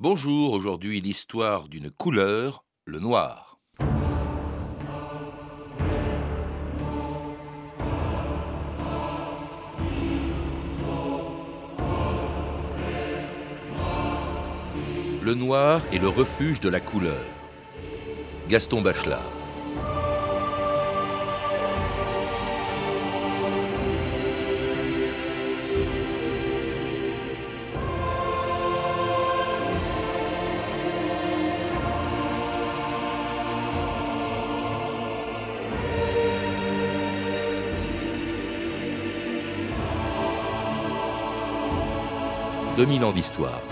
Bonjour, 0.00 0.52
aujourd'hui 0.52 1.00
l'histoire 1.00 1.68
d'une 1.68 1.88
couleur, 1.88 2.64
le 2.84 2.98
noir. 2.98 3.60
Le 15.22 15.34
noir 15.34 15.80
est 15.92 15.98
le 15.98 16.08
refuge 16.08 16.58
de 16.58 16.68
la 16.68 16.80
couleur. 16.80 17.24
Gaston 18.48 18.82
Bachelard. 18.82 19.43
2000 42.84 43.04
ans 43.04 43.12
d'histoire. 43.12 43.62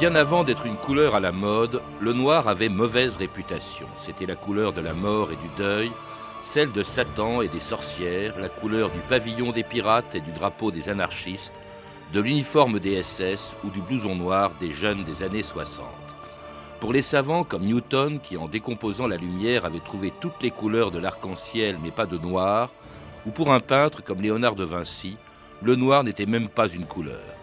Bien 0.00 0.14
avant 0.14 0.44
d'être 0.44 0.64
une 0.64 0.76
couleur 0.76 1.14
à 1.14 1.20
la 1.20 1.30
mode, 1.30 1.82
le 2.00 2.14
noir 2.14 2.48
avait 2.48 2.70
mauvaise 2.70 3.18
réputation. 3.18 3.86
C'était 3.96 4.24
la 4.24 4.34
couleur 4.34 4.72
de 4.72 4.80
la 4.80 4.94
mort 4.94 5.30
et 5.30 5.36
du 5.36 5.48
deuil, 5.58 5.92
celle 6.40 6.72
de 6.72 6.82
Satan 6.82 7.42
et 7.42 7.48
des 7.48 7.60
sorcières, 7.60 8.38
la 8.38 8.48
couleur 8.48 8.88
du 8.88 9.00
pavillon 9.00 9.52
des 9.52 9.62
pirates 9.62 10.14
et 10.14 10.20
du 10.20 10.32
drapeau 10.32 10.70
des 10.70 10.88
anarchistes, 10.88 11.60
de 12.14 12.20
l'uniforme 12.20 12.80
des 12.80 13.02
SS 13.02 13.56
ou 13.62 13.68
du 13.68 13.82
blouson 13.82 14.16
noir 14.16 14.52
des 14.58 14.72
jeunes 14.72 15.04
des 15.04 15.22
années 15.22 15.42
60. 15.42 16.07
Pour 16.80 16.92
les 16.92 17.02
savants 17.02 17.42
comme 17.42 17.66
Newton, 17.66 18.20
qui 18.20 18.36
en 18.36 18.46
décomposant 18.46 19.08
la 19.08 19.16
lumière 19.16 19.64
avait 19.64 19.80
trouvé 19.80 20.12
toutes 20.20 20.40
les 20.42 20.52
couleurs 20.52 20.92
de 20.92 20.98
l'arc-en-ciel 20.98 21.76
mais 21.82 21.90
pas 21.90 22.06
de 22.06 22.18
noir, 22.18 22.70
ou 23.26 23.30
pour 23.30 23.52
un 23.52 23.58
peintre 23.58 24.02
comme 24.02 24.22
Léonard 24.22 24.54
de 24.54 24.64
Vinci, 24.64 25.16
le 25.60 25.74
noir 25.74 26.04
n'était 26.04 26.26
même 26.26 26.48
pas 26.48 26.68
une 26.68 26.84
couleur. 26.84 27.34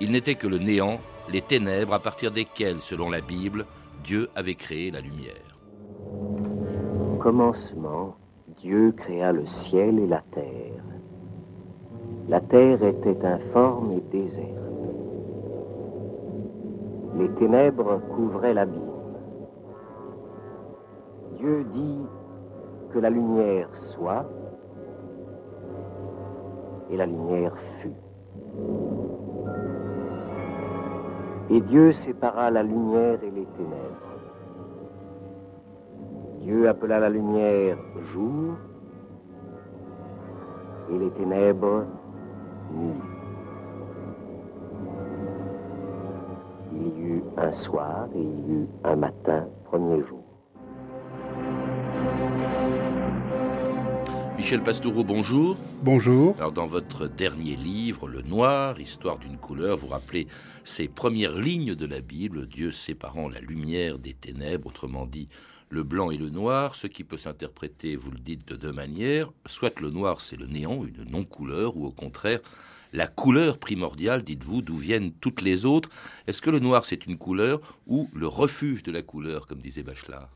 Il 0.00 0.10
n'était 0.10 0.34
que 0.34 0.48
le 0.48 0.58
néant, 0.58 0.98
les 1.30 1.40
ténèbres 1.40 1.94
à 1.94 2.00
partir 2.00 2.32
desquelles, 2.32 2.80
selon 2.80 3.10
la 3.10 3.20
Bible, 3.20 3.64
Dieu 4.02 4.28
avait 4.34 4.56
créé 4.56 4.90
la 4.90 5.00
lumière. 5.00 5.58
Au 7.12 7.16
commencement, 7.16 8.16
Dieu 8.60 8.92
créa 8.96 9.30
le 9.30 9.46
ciel 9.46 10.00
et 10.00 10.06
la 10.08 10.22
terre. 10.32 10.82
La 12.28 12.40
terre 12.40 12.82
était 12.82 13.24
informe 13.24 13.92
et 13.92 14.18
déserte 14.18 14.69
les 17.20 17.28
ténèbres 17.34 18.00
couvraient 18.16 18.54
l'abîme. 18.54 18.80
Dieu 21.36 21.64
dit 21.64 22.06
que 22.92 22.98
la 22.98 23.10
lumière 23.10 23.68
soit, 23.76 24.24
et 26.88 26.96
la 26.96 27.04
lumière 27.04 27.54
fut. 27.78 27.92
Et 31.50 31.60
Dieu 31.60 31.92
sépara 31.92 32.50
la 32.50 32.62
lumière 32.62 33.22
et 33.22 33.30
les 33.30 33.46
ténèbres. 33.46 34.10
Dieu 36.40 36.68
appela 36.68 37.00
la 37.00 37.10
lumière 37.10 37.76
jour 38.02 38.54
et 40.90 40.98
les 40.98 41.10
ténèbres 41.10 41.84
nuit. 42.72 43.09
Un 47.36 47.52
soir 47.52 48.08
et 48.14 48.20
il 48.20 48.50
y 48.50 48.52
eut 48.58 48.68
un 48.84 48.96
matin, 48.96 49.48
premier 49.64 50.04
jour. 50.06 50.24
Michel 54.36 54.62
Pastoureau, 54.62 55.04
bonjour. 55.04 55.56
Bonjour. 55.82 56.34
Alors, 56.38 56.52
dans 56.52 56.66
votre 56.66 57.06
dernier 57.06 57.56
livre, 57.56 58.08
Le 58.08 58.22
Noir, 58.22 58.80
Histoire 58.80 59.18
d'une 59.18 59.36
couleur, 59.36 59.76
vous 59.76 59.88
rappelez 59.88 60.28
ces 60.64 60.88
premières 60.88 61.36
lignes 61.36 61.74
de 61.74 61.86
la 61.86 62.00
Bible, 62.00 62.46
Dieu 62.46 62.70
séparant 62.70 63.28
la 63.28 63.40
lumière 63.40 63.98
des 63.98 64.14
ténèbres, 64.14 64.68
autrement 64.68 65.06
dit, 65.06 65.28
le 65.68 65.82
blanc 65.82 66.10
et 66.10 66.16
le 66.16 66.30
noir, 66.30 66.74
ce 66.74 66.86
qui 66.86 67.04
peut 67.04 67.18
s'interpréter, 67.18 67.96
vous 67.96 68.10
le 68.10 68.18
dites, 68.18 68.48
de 68.48 68.56
deux 68.56 68.72
manières. 68.72 69.30
Soit 69.46 69.78
le 69.78 69.90
noir, 69.90 70.20
c'est 70.20 70.38
le 70.38 70.46
néant, 70.46 70.84
une 70.84 71.04
non-couleur, 71.08 71.76
ou 71.76 71.86
au 71.86 71.92
contraire, 71.92 72.40
la 72.92 73.06
couleur 73.06 73.58
primordiale, 73.58 74.22
dites-vous, 74.22 74.62
d'où 74.62 74.76
viennent 74.76 75.12
toutes 75.20 75.42
les 75.42 75.64
autres. 75.64 75.90
Est-ce 76.26 76.42
que 76.42 76.50
le 76.50 76.58
noir, 76.58 76.84
c'est 76.84 77.06
une 77.06 77.18
couleur 77.18 77.60
ou 77.86 78.08
le 78.14 78.26
refuge 78.26 78.82
de 78.82 78.92
la 78.92 79.02
couleur, 79.02 79.46
comme 79.46 79.58
disait 79.58 79.82
Bachelard? 79.82 80.28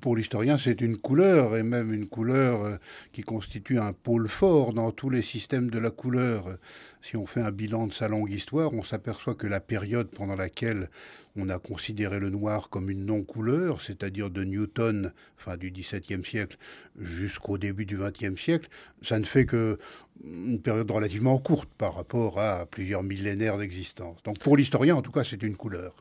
Pour 0.00 0.16
l'historien, 0.16 0.56
c'est 0.56 0.80
une 0.80 0.96
couleur, 0.96 1.54
et 1.54 1.62
même 1.62 1.92
une 1.92 2.06
couleur 2.06 2.64
euh, 2.64 2.76
qui 3.12 3.20
constitue 3.20 3.78
un 3.78 3.92
pôle 3.92 4.26
fort 4.26 4.72
dans 4.72 4.90
tous 4.90 5.10
les 5.10 5.20
systèmes 5.20 5.70
de 5.70 5.78
la 5.78 5.90
couleur. 5.90 6.56
Si 7.02 7.16
on 7.16 7.26
fait 7.26 7.42
un 7.42 7.50
bilan 7.50 7.88
de 7.88 7.92
sa 7.92 8.08
longue 8.08 8.30
histoire, 8.30 8.72
on 8.72 8.82
s'aperçoit 8.82 9.34
que 9.34 9.46
la 9.46 9.60
période 9.60 10.08
pendant 10.08 10.36
laquelle 10.36 10.88
on 11.36 11.48
a 11.48 11.58
considéré 11.58 12.18
le 12.18 12.30
noir 12.30 12.68
comme 12.68 12.90
une 12.90 13.06
non-couleur, 13.06 13.80
c'est-à-dire 13.80 14.30
de 14.30 14.44
Newton, 14.44 15.12
fin 15.36 15.56
du 15.56 15.70
XVIIe 15.70 16.24
siècle, 16.24 16.58
jusqu'au 16.98 17.58
début 17.58 17.86
du 17.86 17.96
XXe 17.96 18.40
siècle, 18.40 18.68
ça 19.02 19.18
ne 19.18 19.24
fait 19.24 19.46
que 19.46 19.78
une 20.24 20.60
période 20.60 20.90
relativement 20.90 21.36
courte 21.38 21.68
par 21.78 21.96
rapport 21.96 22.38
à 22.38 22.66
plusieurs 22.66 23.02
millénaires 23.02 23.58
d'existence. 23.58 24.22
Donc 24.22 24.38
pour 24.38 24.56
l'historien, 24.56 24.94
en 24.94 25.02
tout 25.02 25.10
cas, 25.10 25.24
c'est 25.24 25.42
une 25.42 25.56
couleur. 25.56 25.94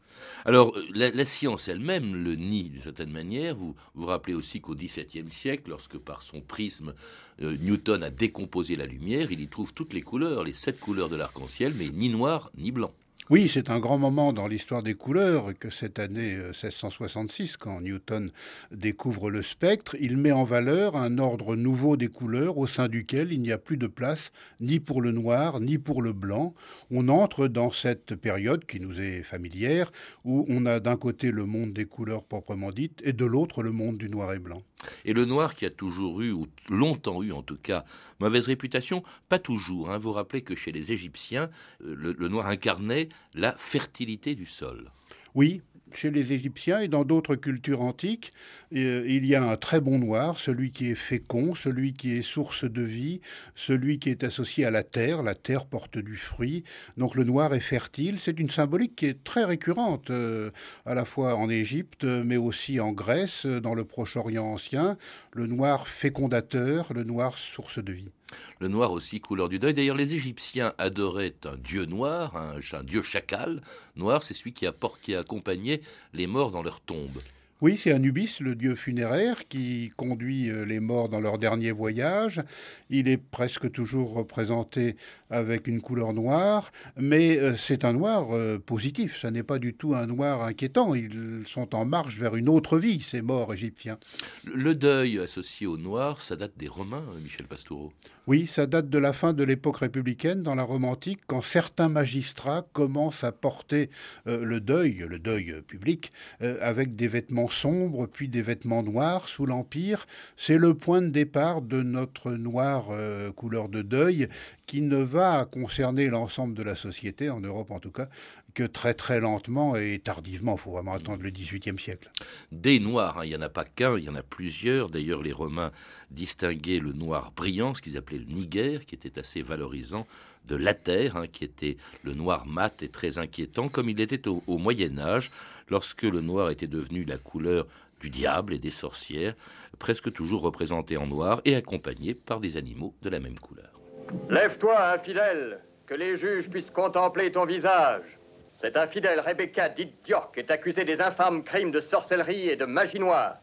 Alors 0.46 0.78
la, 0.94 1.25
science 1.25 1.68
elle-même 1.68 2.16
le 2.16 2.36
nie 2.36 2.70
d'une 2.70 2.81
certaine 2.81 3.09
manière. 3.12 3.56
Vous 3.56 3.75
vous 3.96 4.06
rappelez 4.06 4.36
aussi 4.36 4.62
qu'au 4.62 4.75
XVIIe 4.75 5.30
siècle, 5.30 5.70
lorsque 5.70 5.97
par 5.97 6.22
son 6.22 6.41
prisme 6.41 6.94
euh, 7.41 7.58
Newton 7.58 8.03
a 8.03 8.09
décomposé 8.09 8.75
la 8.75 8.86
lumière, 8.86 9.31
il 9.31 9.40
y 9.40 9.47
trouve 9.47 9.74
toutes 9.74 9.94
les 9.94 10.02
couleurs, 10.02 10.44
les 10.44 10.53
sept 10.53 10.80
couleurs 10.80 11.09
de 11.09 11.16
l'arc-en-ciel, 11.16 11.74
mais 11.75 11.90
ni 11.90 12.09
noir 12.09 12.52
ni 12.58 12.72
blanc. 12.72 12.94
Oui, 13.31 13.47
c'est 13.47 13.69
un 13.69 13.80
grand 13.80 13.97
moment 13.97 14.34
dans 14.34 14.46
l'histoire 14.46 14.84
des 14.84 14.94
couleurs 14.94 15.58
que 15.58 15.69
cette 15.69 16.00
année 16.00 16.36
1666, 16.36 17.53
euh, 17.53 17.56
quand 17.62 17.80
Newton 17.80 18.30
découvre 18.72 19.30
le 19.30 19.42
spectre, 19.42 19.96
il 20.02 20.18
met 20.18 20.34
en 20.34 20.44
valeur 20.44 20.97
un 20.97 21.18
ordre 21.18 21.56
nouveau 21.56 21.96
des 21.96 22.09
couleurs 22.09 22.58
au 22.58 22.68
sein 22.68 22.90
duquel 22.90 23.31
il 23.31 23.40
n'y 23.40 23.53
a 23.53 23.58
plus 23.58 23.78
de 23.78 23.88
place 23.88 24.34
ni 24.59 24.81
pour 24.81 25.00
le 25.00 25.14
noir 25.14 25.62
ni 25.62 25.78
pour 25.78 26.02
le 26.02 26.12
blanc. 26.12 26.53
On 26.90 27.08
entre 27.08 27.47
dans 27.47 27.72
cette 27.72 28.16
période 28.16 28.66
qui 28.66 28.81
nous 28.81 29.00
est 29.00 29.24
familière, 29.24 29.94
où 30.25 30.46
on 30.50 30.66
a 30.66 30.81
d'un 30.81 30.97
côté 30.97 31.31
le 31.31 31.46
monde 31.46 31.72
des 31.72 31.86
couleurs 31.86 32.25
proprement 32.25 32.72
dites 32.72 33.00
et 33.06 33.14
de 33.14 33.24
l'autre 33.24 33.64
le 33.64 33.72
monde 33.72 33.97
du 33.97 34.09
noir 34.09 34.34
et 34.34 34.40
blanc. 34.40 34.62
Et 35.06 35.14
le 35.14 35.25
noir 35.25 35.56
qui 35.56 35.66
a 35.66 35.69
toujours 35.69 36.22
eu, 36.22 36.31
ou 36.31 36.47
longtemps 36.69 37.24
eu 37.24 37.31
en 37.31 37.42
tout 37.42 37.58
cas, 37.58 37.86
mauvaise 38.19 38.47
réputation, 38.47 39.03
pas 39.30 39.40
toujours. 39.40 39.92
Hein. 39.92 39.97
Vous 39.97 40.12
rappelez 40.12 40.42
que 40.42 40.56
chez 40.56 40.72
les 40.72 40.92
Égyptiens, 40.92 41.50
euh, 41.86 42.16
le 42.18 42.28
noir 42.28 42.47
incarnait 42.47 43.09
la 43.34 43.56
fertilité 43.58 44.36
du 44.36 44.46
sol. 44.46 44.91
Oui, 45.34 45.62
chez 45.96 46.12
les 46.12 46.34
Égyptiens 46.34 46.79
et 46.79 46.88
dans 46.88 47.03
d'autres 47.03 47.35
cultures 47.35 47.81
antiques, 47.81 48.34
euh, 48.75 49.06
il 49.07 49.25
y 49.25 49.35
a 49.35 49.44
un 49.44 49.57
très 49.57 49.81
bon 49.81 50.00
noir, 50.00 50.40
celui 50.40 50.72
qui 50.72 50.91
est 50.91 50.96
fécond, 50.96 51.56
celui 51.56 51.94
qui 51.94 52.18
est 52.18 52.22
source 52.22 52.63
de 52.63 52.81
vie, 52.81 53.22
celui 53.56 54.00
qui 54.00 54.09
est 54.09 54.24
associé 54.24 54.66
à 54.66 54.72
la 54.72 54.84
terre. 54.84 55.24
La 55.24 55.35
terre 55.35 55.66
porte 55.66 55.97
du 55.97 56.18
fruit, 56.18 56.63
donc 56.97 57.16
le 57.16 57.24
noir 57.24 57.53
est 57.53 57.59
fertile. 57.59 58.19
C'est 58.19 58.40
une 58.40 58.50
symbolique 58.50 58.96
qui 58.96 59.07
est 59.07 59.24
très 59.24 59.44
récurrente, 59.44 60.09
euh, 60.09 60.52
à 60.85 60.96
la 60.96 61.06
fois 61.06 61.35
en 61.35 61.50
Égypte, 61.50 62.03
mais 62.03 62.38
aussi 62.38 62.79
en 62.79 62.91
Grèce, 62.91 63.46
dans 63.46 63.73
le 63.73 63.84
Proche-Orient 63.84 64.46
ancien. 64.46 64.97
Le 65.34 65.47
noir 65.47 65.88
fécondateur, 65.88 66.94
le 66.94 67.03
noir 67.03 67.38
source 67.38 67.84
de 67.84 67.94
vie. 67.94 68.12
Le 68.60 68.68
noir 68.68 68.92
aussi, 68.92 69.20
couleur 69.20 69.50
du 69.50 69.60
deuil. 69.60 69.74
D'ailleurs, 69.74 69.96
les 69.96 70.14
Égyptiens 70.14 70.74
adoraient 70.78 71.36
un 71.46 71.58
dieu 71.58 71.86
noir, 71.86 72.36
un, 72.38 72.84
dieu 72.84 73.02
chacal. 73.02 73.62
Noir, 73.96 74.24
c'est 74.24 74.34
celui 74.34 74.54
qui 74.54 74.68
a, 74.68 74.74
qui 75.02 75.16
a 75.16 75.20
accompagné 75.20 75.82
les 76.14 76.28
morts 76.28 76.52
dans 76.52 76.64
leur 76.64 76.82
tombe. 76.82 77.20
Oui, 77.62 77.78
c'est 77.78 77.92
Anubis, 77.92 78.40
le 78.40 78.56
dieu 78.56 78.74
funéraire, 78.74 79.48
qui 79.48 79.92
conduit 79.96 80.50
euh, 80.50 80.66
les 80.66 80.80
morts 80.80 81.10
dans 81.10 81.20
leur 81.20 81.38
dernier 81.38 81.72
voyage. 81.72 82.42
Il 82.90 83.08
est 83.08 83.18
presque 83.18 83.72
toujours 83.72 84.16
représenté 84.16 84.96
avec 85.32 85.68
une 85.68 85.82
couleur 85.82 86.14
noire, 86.14 86.72
mais 86.98 87.38
euh, 87.38 87.56
c'est 87.56 87.86
un 87.86 87.94
noir 87.94 88.28
euh, 88.32 88.60
positif, 88.60 89.18
ce 89.20 89.28
n'est 89.28 89.44
pas 89.44 89.58
du 89.58 89.74
tout 89.74 89.96
un 89.96 90.06
noir 90.06 90.44
inquiétant. 90.44 90.94
Ils 90.94 91.44
sont 91.46 91.74
en 91.74 91.86
marche 91.86 92.18
vers 92.18 92.36
une 92.36 92.50
autre 92.50 92.78
vie, 92.78 93.02
ces 93.02 93.22
morts 93.22 93.54
égyptiens. 93.54 93.98
Le 94.46 94.76
deuil 94.76 95.18
associé 95.20 95.66
au 95.68 95.78
noir, 95.78 96.22
ça 96.22 96.36
date 96.36 96.54
des 96.58 96.68
Romains, 96.68 97.06
Michel 97.24 97.48
Pastoureau? 97.48 97.92
Oui, 98.28 98.46
ça 98.46 98.68
date 98.68 98.90
de 98.90 98.98
la 99.00 99.14
fin 99.14 99.34
de 99.34 99.44
l'époque 99.44 99.78
républicaine, 99.78 100.44
dans 100.44 100.54
la 100.54 100.64
Rome 100.64 100.86
antique, 100.86 101.22
quand 101.26 101.42
certains 101.42 101.90
magistrats 101.90 102.68
commencent 102.72 103.24
à 103.24 103.32
porter 103.32 103.90
le 104.26 104.60
deuil, 104.60 105.06
le 105.10 105.18
deuil 105.18 105.56
public, 105.68 106.14
avec 106.40 106.96
des 106.96 107.08
vêtements 107.08 107.50
sombres, 107.50 108.06
puis 108.06 108.28
des 108.28 108.44
vêtements 108.44 108.84
noirs 108.84 109.28
sous 109.28 109.48
l'Empire. 109.48 110.06
C'est 110.38 110.60
le 110.60 110.76
point 110.76 111.02
de 111.02 111.08
départ 111.08 111.62
de 111.62 111.82
notre 111.82 112.32
noir 112.32 112.88
euh, 112.92 113.32
couleur 113.32 113.70
de 113.70 113.82
deuil 113.82 114.28
qui 114.72 114.82
ne 114.82 115.03
va 115.03 115.44
concerner 115.44 116.08
l'ensemble 116.08 116.53
de 116.53 116.64
la 116.64 116.78
société, 116.78 117.29
en 117.29 117.41
Europe 117.41 117.72
en 117.72 117.82
tout 117.82 117.91
cas, 117.91 118.08
que 118.53 118.64
très 118.64 118.94
très 118.94 119.20
lentement 119.20 119.76
et 119.76 120.00
tardivement. 120.00 120.56
Il 120.58 120.62
faut 120.62 120.72
vraiment 120.72 120.94
attendre 120.94 121.23
le 121.23 121.29
XVIIIe 121.29 121.78
siècle. 121.78 122.09
Des 122.53 122.79
noirs, 122.79 123.18
hein, 123.18 123.26
il 123.26 123.32
n'y 123.32 123.35
en 123.35 123.41
a 123.41 123.50
pas 123.50 123.66
qu'un, 123.66 123.97
il 123.97 124.06
y 124.06 124.09
en 124.09 124.16
a 124.16 124.23
plusieurs. 124.23 124.90
D'ailleurs, 124.90 125.23
les 125.23 125.34
Romains 125.34 125.73
distinguaient 126.09 126.79
le 126.79 126.94
noir 126.94 127.34
brillant, 127.35 127.76
ce 127.76 127.82
qu'ils 127.82 127.97
appelaient 127.97 128.20
le 128.20 128.34
niger, 128.34 128.85
qui 128.85 128.96
était 128.96 129.20
assez 129.20 129.41
valorisant, 129.41 130.08
de 130.47 130.56
la 130.56 130.73
terre, 130.73 131.18
hein, 131.18 131.28
qui 131.28 131.44
était 131.44 131.76
le 132.03 132.14
noir 132.14 132.46
mat 132.46 132.82
et 132.82 132.88
très 132.88 133.18
inquiétant, 133.18 133.68
comme 133.68 133.90
il 133.90 134.00
était 134.00 134.26
au, 134.29 134.41
au 134.47 134.58
Moyen 134.58 134.97
Âge, 135.00 135.32
lorsque 135.68 136.03
le 136.03 136.22
noir 136.22 136.50
était 136.50 136.68
devenu 136.68 137.03
la 137.03 137.18
couleur 137.18 137.68
du 138.00 138.09
diable 138.09 138.53
et 138.53 138.59
des 138.59 138.72
sorcières, 138.72 139.35
presque 139.79 140.14
toujours 140.14 140.44
représenté 140.44 140.96
en 140.96 141.08
noir 141.08 141.41
et 141.44 141.56
accompagné 141.56 142.14
par 142.14 142.40
des 142.40 142.56
animaux 142.56 142.96
de 143.02 143.09
la 143.09 143.20
même 143.20 143.38
couleur. 143.38 143.81
Lève-toi, 144.29 144.93
infidèle, 144.93 145.59
que 145.87 145.93
les 145.93 146.17
juges 146.17 146.49
puissent 146.49 146.72
contempler 146.72 147.31
ton 147.31 147.46
visage. 147.46 148.17
Cette 148.59 148.78
infidèle 148.78 149.19
Rebecca 149.19 149.69
d'Idiorque 149.69 150.37
est 150.37 150.52
accusée 150.52 150.85
des 150.85 151.02
infâmes 151.02 151.43
crimes 151.43 151.72
de 151.72 151.81
sorcellerie 151.81 152.49
et 152.49 152.55
de 152.55 152.66
magie 152.66 152.99
noire. 152.99 153.37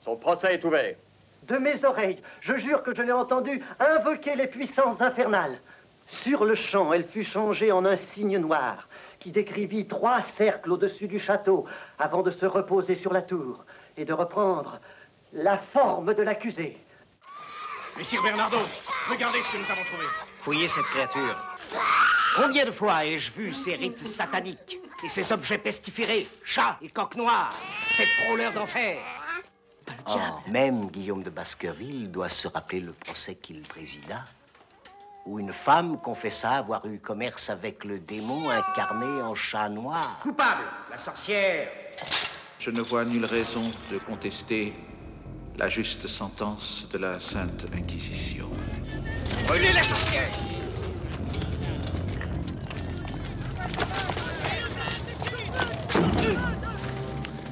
Son 0.00 0.16
procès 0.16 0.54
est 0.54 0.64
ouvert. 0.64 0.96
De 1.48 1.56
mes 1.56 1.84
oreilles, 1.84 2.22
je 2.40 2.56
jure 2.56 2.82
que 2.82 2.94
je 2.94 3.02
l'ai 3.02 3.12
entendu 3.12 3.62
invoquer 3.78 4.36
les 4.36 4.46
puissances 4.46 5.00
infernales. 5.00 5.58
Sur 6.06 6.44
le 6.44 6.54
champ, 6.54 6.92
elle 6.92 7.06
fut 7.06 7.24
changée 7.24 7.72
en 7.72 7.84
un 7.84 7.96
cygne 7.96 8.38
noir 8.38 8.88
qui 9.18 9.30
décrivit 9.30 9.86
trois 9.86 10.20
cercles 10.20 10.72
au-dessus 10.72 11.06
du 11.06 11.18
château 11.18 11.66
avant 11.98 12.22
de 12.22 12.30
se 12.30 12.46
reposer 12.46 12.94
sur 12.94 13.12
la 13.12 13.22
tour 13.22 13.64
et 13.96 14.04
de 14.04 14.12
reprendre 14.12 14.80
la 15.32 15.58
forme 15.58 16.14
de 16.14 16.22
l'accusé. 16.22 16.76
Messire 17.96 18.22
Bernardo, 18.22 18.58
regardez 19.08 19.42
ce 19.42 19.52
que 19.52 19.56
nous 19.58 19.70
avons 19.70 19.84
trouvé. 19.84 20.04
Fouillez 20.40 20.68
cette 20.68 20.84
créature. 20.84 21.36
Combien 22.36 22.64
de 22.64 22.70
fois 22.70 23.04
ai-je 23.04 23.32
vu 23.32 23.52
ces 23.52 23.74
rites 23.74 23.98
sataniques 23.98 24.78
et 25.04 25.08
ces 25.08 25.32
objets 25.32 25.58
pestiférés, 25.58 26.28
chats 26.44 26.78
et 26.80 26.88
coqs 26.88 27.16
noirs, 27.16 27.52
ces 27.90 28.06
frôleurs 28.06 28.52
d'enfer? 28.52 28.98
Oh, 30.08 30.18
même 30.48 30.88
Guillaume 30.88 31.22
de 31.22 31.30
Baskerville 31.30 32.10
doit 32.10 32.28
se 32.28 32.48
rappeler 32.48 32.80
le 32.80 32.92
procès 32.92 33.34
qu'il 33.34 33.62
présida, 33.62 34.24
où 35.26 35.38
une 35.38 35.52
femme 35.52 36.00
confessa 36.00 36.52
avoir 36.52 36.86
eu 36.86 36.98
commerce 36.98 37.50
avec 37.50 37.84
le 37.84 37.98
démon 37.98 38.48
incarné 38.48 39.20
en 39.22 39.34
chat 39.34 39.68
noir. 39.68 40.18
Coupable, 40.22 40.64
la 40.90 40.96
sorcière. 40.96 41.68
Je 42.58 42.70
ne 42.70 42.80
vois 42.80 43.04
nulle 43.04 43.24
raison 43.24 43.70
de 43.90 43.98
contester 43.98 44.74
la 45.60 45.68
juste 45.68 46.06
sentence 46.06 46.86
de 46.90 46.96
la 46.96 47.20
Sainte 47.20 47.66
Inquisition. 47.74 48.46
Brûlez 49.46 49.74
la 49.74 49.82
sorcière 49.82 50.30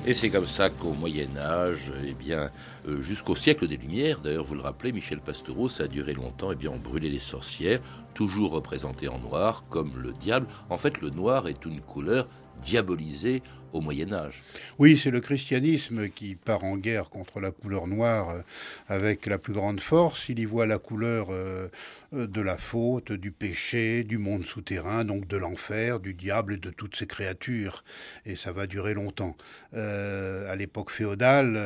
Et 0.06 0.14
c'est 0.14 0.30
comme 0.30 0.46
ça 0.46 0.70
qu'au 0.70 0.94
Moyen 0.94 1.36
Âge, 1.36 1.92
eh 2.02 2.14
bien, 2.14 2.50
euh, 2.88 3.02
jusqu'au 3.02 3.34
siècle 3.34 3.68
des 3.68 3.76
Lumières, 3.76 4.22
d'ailleurs 4.22 4.44
vous 4.44 4.54
le 4.54 4.62
rappelez, 4.62 4.90
Michel 4.90 5.20
Pastoureau, 5.20 5.68
ça 5.68 5.84
a 5.84 5.86
duré 5.86 6.14
longtemps, 6.14 6.50
eh 6.50 6.56
bien, 6.56 6.70
on 6.70 6.78
brûlait 6.78 7.10
les 7.10 7.18
sorcières, 7.18 7.80
toujours 8.14 8.52
représentées 8.52 9.08
en 9.08 9.18
noir, 9.18 9.64
comme 9.68 10.00
le 10.00 10.12
diable. 10.12 10.46
En 10.70 10.78
fait, 10.78 11.02
le 11.02 11.10
noir 11.10 11.46
est 11.46 11.62
une 11.66 11.82
couleur 11.82 12.26
diabolisée 12.62 13.42
Moyen 13.74 14.12
Âge. 14.12 14.42
Oui, 14.78 14.96
c'est 14.96 15.10
le 15.10 15.20
christianisme 15.20 16.08
qui 16.08 16.34
part 16.34 16.64
en 16.64 16.76
guerre 16.76 17.10
contre 17.10 17.40
la 17.40 17.50
couleur 17.50 17.86
noire 17.86 18.30
euh, 18.30 18.40
avec 18.88 19.26
la 19.26 19.38
plus 19.38 19.52
grande 19.52 19.80
force. 19.80 20.28
Il 20.28 20.38
y 20.38 20.44
voit 20.44 20.66
la 20.66 20.78
couleur 20.78 21.28
euh, 21.30 21.68
euh, 22.14 22.26
de 22.26 22.40
la 22.40 22.58
faute, 22.58 23.12
du 23.12 23.30
péché, 23.30 24.04
du 24.04 24.18
monde 24.18 24.44
souterrain, 24.44 25.04
donc 25.04 25.28
de 25.28 25.36
l'enfer, 25.36 26.00
du 26.00 26.14
diable 26.14 26.54
et 26.54 26.56
de 26.56 26.70
toutes 26.70 26.96
ces 26.96 27.06
créatures. 27.06 27.84
Et 28.24 28.36
ça 28.36 28.52
va 28.52 28.66
durer 28.66 28.94
longtemps. 28.94 29.36
à 29.74 30.56
l'époque 30.56 30.90
féodale, 30.90 31.60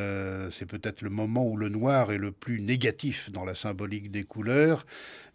c'est 0.51 0.65
peut-être 0.65 1.01
le 1.01 1.09
moment 1.09 1.47
où 1.47 1.55
le 1.55 1.69
noir 1.69 2.11
est 2.11 2.17
le 2.17 2.31
plus 2.31 2.59
négatif 2.59 3.31
dans 3.31 3.45
la 3.45 3.55
symbolique 3.55 4.11
des 4.11 4.23
couleurs. 4.23 4.85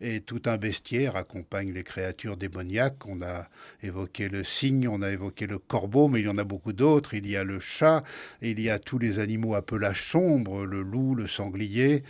Et 0.00 0.20
tout 0.20 0.42
un 0.46 0.58
bestiaire 0.58 1.16
accompagne 1.16 1.72
les 1.72 1.82
créatures 1.82 2.36
démoniaques. 2.36 3.04
On 3.06 3.20
a 3.20 3.48
évoqué 3.82 4.28
le 4.28 4.44
cygne, 4.44 4.86
on 4.86 5.02
a 5.02 5.10
évoqué 5.10 5.48
le 5.48 5.58
corbeau, 5.58 6.06
mais 6.06 6.20
il 6.20 6.26
y 6.26 6.28
en 6.28 6.38
a 6.38 6.44
beaucoup 6.44 6.57
beaucoup 6.58 6.72
d'autres. 6.72 7.14
Il 7.14 7.28
y 7.28 7.36
a 7.36 7.44
le 7.44 7.60
chat, 7.60 8.02
il 8.42 8.60
y 8.60 8.68
a 8.68 8.80
tous 8.80 8.98
les 8.98 9.20
animaux 9.20 9.54
à 9.54 9.62
pelage 9.62 10.10
sombre, 10.10 10.64
le 10.64 10.82
loup, 10.82 11.14
le 11.14 11.28
sanglier. 11.28 12.02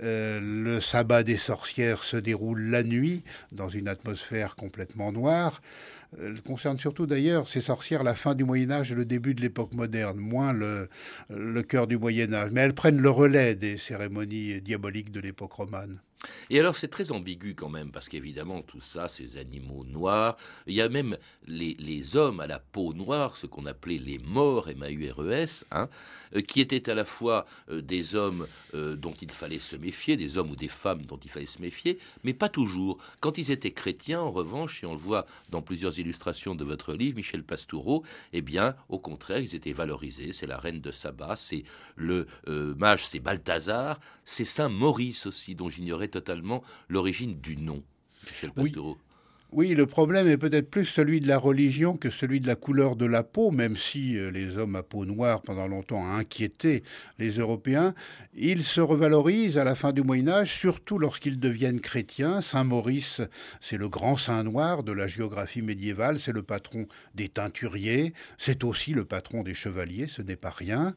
Euh, 0.00 0.38
le 0.40 0.80
sabbat 0.80 1.24
des 1.24 1.36
sorcières 1.36 2.04
se 2.04 2.16
déroule 2.16 2.60
la 2.70 2.84
nuit 2.84 3.24
dans 3.50 3.68
une 3.68 3.88
atmosphère 3.88 4.54
complètement 4.54 5.10
noire. 5.10 5.60
Elle 6.22 6.40
concerne 6.40 6.78
surtout 6.78 7.06
d'ailleurs 7.06 7.48
ces 7.48 7.60
sorcières 7.60 8.04
la 8.04 8.14
fin 8.14 8.36
du 8.36 8.44
Moyen 8.44 8.70
Âge 8.70 8.92
et 8.92 8.94
le 8.94 9.04
début 9.04 9.34
de 9.34 9.40
l'époque 9.40 9.74
moderne, 9.74 10.18
moins 10.18 10.52
le, 10.52 10.88
le 11.28 11.62
cœur 11.64 11.88
du 11.88 11.98
Moyen 11.98 12.32
Âge. 12.32 12.50
Mais 12.52 12.60
elles 12.60 12.74
prennent 12.74 13.00
le 13.00 13.10
relais 13.10 13.56
des 13.56 13.76
cérémonies 13.76 14.60
diaboliques 14.60 15.10
de 15.10 15.18
l'époque 15.18 15.54
romane. 15.54 15.98
Et 16.50 16.60
alors 16.60 16.76
c'est 16.76 16.88
très 16.88 17.12
ambigu 17.12 17.54
quand 17.54 17.68
même, 17.68 17.90
parce 17.90 18.08
qu'évidemment 18.08 18.62
tout 18.62 18.80
ça, 18.80 19.08
ces 19.08 19.36
animaux 19.36 19.84
noirs, 19.84 20.36
il 20.66 20.74
y 20.74 20.80
a 20.80 20.88
même 20.88 21.16
les, 21.46 22.16
hommes 22.16 22.40
à 22.40 22.46
la 22.46 22.58
peau 22.58 22.94
noire, 22.94 23.36
ce 23.36 23.46
qu'on 23.46 23.66
appelait 23.66 23.98
les 23.98 24.18
morts, 24.18 24.68
M-A-U-R-E-S, 24.68 25.64
hein, 25.70 25.88
euh, 26.34 26.40
qui 26.40 26.60
étaient 26.60 26.88
à 26.90 26.94
la 26.94 27.04
fois 27.04 27.46
euh, 27.70 27.82
des 27.82 28.14
hommes 28.14 28.46
euh, 28.74 28.96
dont 28.96 29.14
il 29.20 29.30
fallait 29.30 29.58
se 29.58 29.76
méfier, 29.76 30.16
des 30.16 30.38
hommes 30.38 30.50
ou 30.50 30.56
des 30.56 30.68
femmes 30.68 31.02
dont 31.02 31.18
il 31.22 31.30
fallait 31.30 31.46
se 31.46 31.60
méfier, 31.60 31.98
mais 32.24 32.34
pas 32.34 32.48
toujours. 32.48 32.98
Quand 33.20 33.38
ils 33.38 33.50
étaient 33.50 33.72
chrétiens, 33.72 34.20
en 34.20 34.30
revanche, 34.30 34.82
et 34.82 34.86
on 34.86 34.92
le 34.92 35.00
voit 35.00 35.26
dans 35.50 35.62
plusieurs 35.62 35.98
illustrations 35.98 36.54
de 36.54 36.64
votre 36.64 36.94
livre, 36.94 37.16
Michel 37.16 37.42
Pastoureau, 37.42 38.04
eh 38.32 38.42
bien, 38.42 38.76
au 38.88 38.98
contraire, 38.98 39.40
ils 39.40 39.54
étaient 39.54 39.72
valorisés. 39.72 40.32
C'est 40.32 40.46
la 40.46 40.58
reine 40.58 40.80
de 40.80 40.90
Saba, 40.90 41.36
c'est 41.36 41.64
le 41.96 42.26
mage, 42.46 43.06
c'est 43.06 43.20
Balthazar, 43.20 44.00
c'est 44.24 44.44
Saint 44.44 44.68
Maurice 44.68 45.26
aussi, 45.26 45.54
dont 45.54 45.68
j'ignorais 45.68 46.08
totalement 46.16 46.62
l'origine 46.88 47.38
du 47.40 47.56
nom, 47.56 47.82
Michel 48.26 48.50
Pastoureau. 48.52 48.96
Oui, 48.98 49.05
le 49.52 49.86
problème 49.86 50.28
est 50.28 50.36
peut-être 50.36 50.70
plus 50.70 50.84
celui 50.84 51.20
de 51.20 51.28
la 51.28 51.38
religion 51.38 51.96
que 51.96 52.10
celui 52.10 52.40
de 52.40 52.46
la 52.46 52.56
couleur 52.56 52.96
de 52.96 53.06
la 53.06 53.22
peau, 53.22 53.50
même 53.50 53.76
si 53.76 54.18
euh, 54.18 54.30
les 54.30 54.58
hommes 54.58 54.76
à 54.76 54.82
peau 54.82 55.04
noire 55.04 55.40
pendant 55.42 55.66
longtemps 55.66 55.98
ont 55.98 56.16
inquiété 56.16 56.82
les 57.18 57.38
Européens. 57.38 57.94
Ils 58.34 58.64
se 58.64 58.80
revalorisent 58.80 59.56
à 59.56 59.64
la 59.64 59.74
fin 59.74 59.92
du 59.92 60.02
Moyen 60.02 60.28
Âge, 60.28 60.54
surtout 60.54 60.98
lorsqu'ils 60.98 61.40
deviennent 61.40 61.80
chrétiens. 61.80 62.40
Saint 62.40 62.64
Maurice, 62.64 63.22
c'est 63.60 63.78
le 63.78 63.88
grand 63.88 64.16
saint 64.16 64.42
noir 64.42 64.82
de 64.82 64.92
la 64.92 65.06
géographie 65.06 65.62
médiévale, 65.62 66.18
c'est 66.18 66.32
le 66.32 66.42
patron 66.42 66.86
des 67.14 67.28
teinturiers, 67.28 68.12
c'est 68.36 68.64
aussi 68.64 68.92
le 68.92 69.04
patron 69.04 69.42
des 69.42 69.54
chevaliers, 69.54 70.06
ce 70.06 70.22
n'est 70.22 70.36
pas 70.36 70.50
rien. 70.50 70.94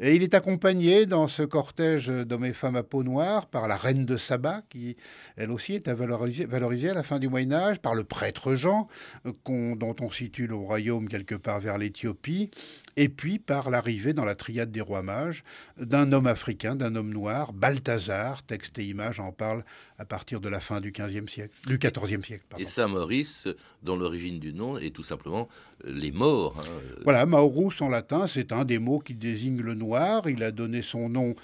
Et 0.00 0.14
il 0.14 0.22
est 0.22 0.34
accompagné 0.34 1.06
dans 1.06 1.26
ce 1.26 1.42
cortège 1.42 2.08
d'hommes 2.08 2.44
et 2.46 2.52
femmes 2.52 2.76
à 2.76 2.82
peau 2.82 3.02
noire 3.02 3.46
par 3.46 3.68
la 3.68 3.76
reine 3.76 4.06
de 4.06 4.16
Saba, 4.16 4.62
qui 4.70 4.96
elle 5.36 5.50
aussi 5.50 5.74
est 5.74 5.88
valorisée 5.88 6.90
à 6.90 6.94
la 6.94 7.02
fin 7.02 7.18
du 7.18 7.28
Moyen 7.28 7.52
Âge, 7.52 7.80
par 7.88 7.94
le 7.94 8.04
prêtre 8.04 8.54
Jean, 8.54 8.86
euh, 9.24 9.74
dont 9.74 9.96
on 10.00 10.10
situe 10.10 10.46
le 10.46 10.56
royaume 10.56 11.08
quelque 11.08 11.34
part 11.34 11.58
vers 11.58 11.78
l'Éthiopie, 11.78 12.50
et 12.98 13.08
puis 13.08 13.38
par 13.38 13.70
l'arrivée 13.70 14.12
dans 14.12 14.26
la 14.26 14.34
triade 14.34 14.70
des 14.70 14.82
rois 14.82 15.02
mages 15.02 15.42
d'un 15.80 16.12
homme 16.12 16.26
africain, 16.26 16.76
d'un 16.76 16.96
homme 16.96 17.08
noir, 17.08 17.54
Balthazar, 17.54 18.42
texte 18.42 18.78
et 18.78 18.84
image 18.84 19.20
en 19.20 19.32
parle 19.32 19.64
à 19.98 20.04
partir 20.04 20.40
de 20.40 20.50
la 20.50 20.60
fin 20.60 20.82
du 20.82 20.92
15e 20.92 21.28
siècle, 21.28 21.54
du 21.66 21.78
14e 21.78 22.22
siècle. 22.22 22.44
Et 22.58 22.66
Saint-Maurice, 22.66 23.48
dont 23.82 23.96
l'origine 23.96 24.38
du 24.38 24.52
nom 24.52 24.76
est 24.76 24.94
tout 24.94 25.02
simplement 25.02 25.48
euh, 25.86 25.92
les 25.94 26.12
morts. 26.12 26.56
Hein. 26.60 27.00
Voilà, 27.04 27.24
Maurus 27.24 27.80
en 27.80 27.88
latin, 27.88 28.26
c'est 28.26 28.52
un 28.52 28.66
des 28.66 28.78
mots 28.78 28.98
qui 28.98 29.14
désigne 29.14 29.62
le 29.62 29.72
noir. 29.72 30.28
Il 30.28 30.42
a 30.42 30.50
donné 30.50 30.82
son 30.82 31.08
nom 31.08 31.34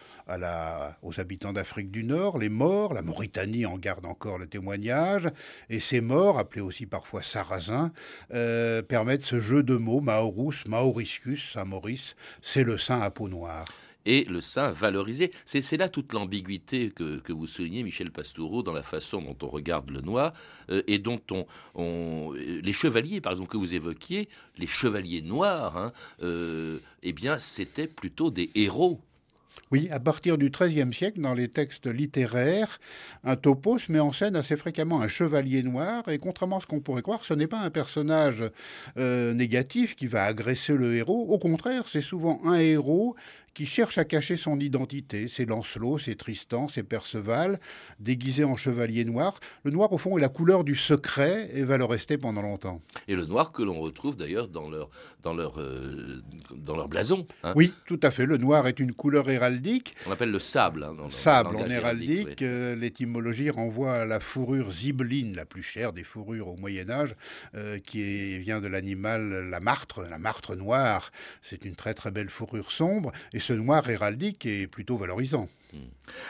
aux 1.02 1.20
habitants 1.20 1.52
d'Afrique 1.52 1.90
du 1.90 2.04
Nord, 2.04 2.38
les 2.38 2.48
morts. 2.48 2.94
La 2.94 3.02
Mauritanie 3.02 3.66
en 3.66 3.78
garde 3.78 4.06
encore 4.06 4.38
le 4.38 4.46
témoignage. 4.46 5.28
Et 5.70 5.80
ces 5.80 6.00
morts, 6.00 6.38
appelés 6.38 6.62
aussi 6.62 6.86
parfois 6.86 7.22
sarrasins, 7.22 7.92
euh, 8.32 8.82
permettent 8.82 9.24
ce 9.24 9.40
jeu 9.40 9.62
de 9.62 9.76
mots, 9.76 10.00
Maurus, 10.00 10.66
Mauriscus, 10.66 11.52
Saint-Maurice, 11.52 12.16
c'est 12.42 12.64
le 12.64 12.78
saint 12.78 13.00
à 13.00 13.10
peau 13.10 13.28
noire 13.28 13.64
et 14.06 14.24
le 14.24 14.40
saint 14.40 14.70
valorisé. 14.70 15.32
C'est 15.44 15.76
là 15.76 15.88
toute 15.88 16.12
l'ambiguïté 16.12 16.90
que, 16.90 17.32
vous 17.32 17.46
soulignez, 17.46 17.82
Michel 17.82 18.10
Pastoureau, 18.10 18.62
dans 18.62 18.72
la 18.72 18.82
façon 18.82 19.22
dont 19.22 19.36
on 19.42 19.48
regarde 19.48 19.90
le 19.90 20.00
noir 20.00 20.32
euh, 20.70 20.82
et 20.86 20.98
dont 20.98 21.20
on, 21.74 22.32
Les 22.34 22.72
chevaliers, 22.72 23.20
par 23.20 23.32
exemple, 23.32 23.50
que 23.50 23.56
vous 23.56 23.74
évoquiez, 23.74 24.28
les 24.58 24.66
chevaliers 24.66 25.22
noirs, 25.22 25.76
hein, 25.76 25.92
euh, 26.22 26.80
eh 27.02 27.12
bien, 27.12 27.38
c'était 27.38 27.88
plutôt 27.88 28.30
des 28.30 28.50
héros. 28.54 29.00
Oui, 29.70 29.88
à 29.90 29.98
partir 29.98 30.38
du 30.38 30.50
XIIIe 30.50 30.92
siècle, 30.92 31.20
dans 31.20 31.34
les 31.34 31.48
textes 31.48 31.86
littéraires, 31.86 32.78
un 33.24 33.36
topos 33.36 33.88
met 33.88 33.98
en 33.98 34.12
scène 34.12 34.36
assez 34.36 34.56
fréquemment 34.56 35.00
un 35.00 35.08
chevalier 35.08 35.62
noir, 35.62 36.08
et 36.08 36.18
contrairement 36.18 36.58
à 36.58 36.60
ce 36.60 36.66
qu'on 36.66 36.80
pourrait 36.80 37.02
croire, 37.02 37.24
ce 37.24 37.34
n'est 37.34 37.46
pas 37.46 37.60
un 37.60 37.70
personnage 37.70 38.44
euh, 38.98 39.32
négatif 39.32 39.96
qui 39.96 40.06
va 40.06 40.24
agresser 40.24 40.74
le 40.74 40.94
héros, 40.94 41.26
au 41.28 41.38
contraire, 41.38 41.84
c'est 41.88 42.02
souvent 42.02 42.40
un 42.44 42.54
héros 42.54 43.16
qui 43.54 43.66
cherche 43.66 43.98
à 43.98 44.04
cacher 44.04 44.36
son 44.36 44.58
identité. 44.58 45.28
C'est 45.28 45.46
Lancelot, 45.46 45.98
c'est 45.98 46.16
Tristan, 46.16 46.68
c'est 46.68 46.82
Perceval, 46.82 47.60
déguisé 48.00 48.44
en 48.44 48.56
chevalier 48.56 49.04
noir. 49.04 49.38
Le 49.62 49.70
noir, 49.70 49.92
au 49.92 49.98
fond, 49.98 50.18
est 50.18 50.20
la 50.20 50.28
couleur 50.28 50.64
du 50.64 50.74
secret 50.74 51.50
et 51.54 51.62
va 51.62 51.78
le 51.78 51.84
rester 51.84 52.18
pendant 52.18 52.42
longtemps. 52.42 52.82
Et 53.08 53.14
le 53.14 53.24
noir 53.24 53.52
que 53.52 53.62
l'on 53.62 53.80
retrouve 53.80 54.16
d'ailleurs 54.16 54.48
dans 54.48 54.68
leur, 54.68 54.90
dans 55.22 55.34
leur, 55.34 55.60
euh, 55.60 56.22
dans 56.56 56.76
leur 56.76 56.88
blason. 56.88 57.26
Hein. 57.44 57.52
Oui, 57.56 57.72
tout 57.86 58.00
à 58.02 58.10
fait. 58.10 58.26
Le 58.26 58.36
noir 58.36 58.66
est 58.66 58.80
une 58.80 58.92
couleur 58.92 59.30
héraldique. 59.30 59.94
On 60.06 60.10
appelle 60.10 60.32
le 60.32 60.40
sable. 60.40 60.82
Hein, 60.82 60.96
sable 61.08 61.56
en 61.56 61.68
héraldique. 61.68 62.42
Euh, 62.42 62.74
l'étymologie 62.74 63.50
renvoie 63.50 63.94
à 63.94 64.04
la 64.04 64.18
fourrure 64.18 64.72
zibeline, 64.72 65.36
la 65.36 65.46
plus 65.46 65.62
chère 65.62 65.92
des 65.92 66.04
fourrures 66.04 66.48
au 66.48 66.56
Moyen 66.56 66.90
Âge, 66.90 67.14
euh, 67.54 67.78
qui 67.78 68.38
vient 68.38 68.60
de 68.60 68.66
l'animal 68.66 69.48
la 69.48 69.60
martre, 69.60 70.04
la 70.10 70.18
martre 70.18 70.56
noire. 70.56 71.12
C'est 71.40 71.64
une 71.64 71.76
très 71.76 71.94
très 71.94 72.10
belle 72.10 72.28
fourrure 72.28 72.72
sombre. 72.72 73.12
Et 73.32 73.40
ce 73.44 73.52
noir 73.52 73.88
héraldique 73.90 74.46
est 74.46 74.66
plutôt 74.66 74.96
valorisant. 74.96 75.48
Hmm. 75.74 75.76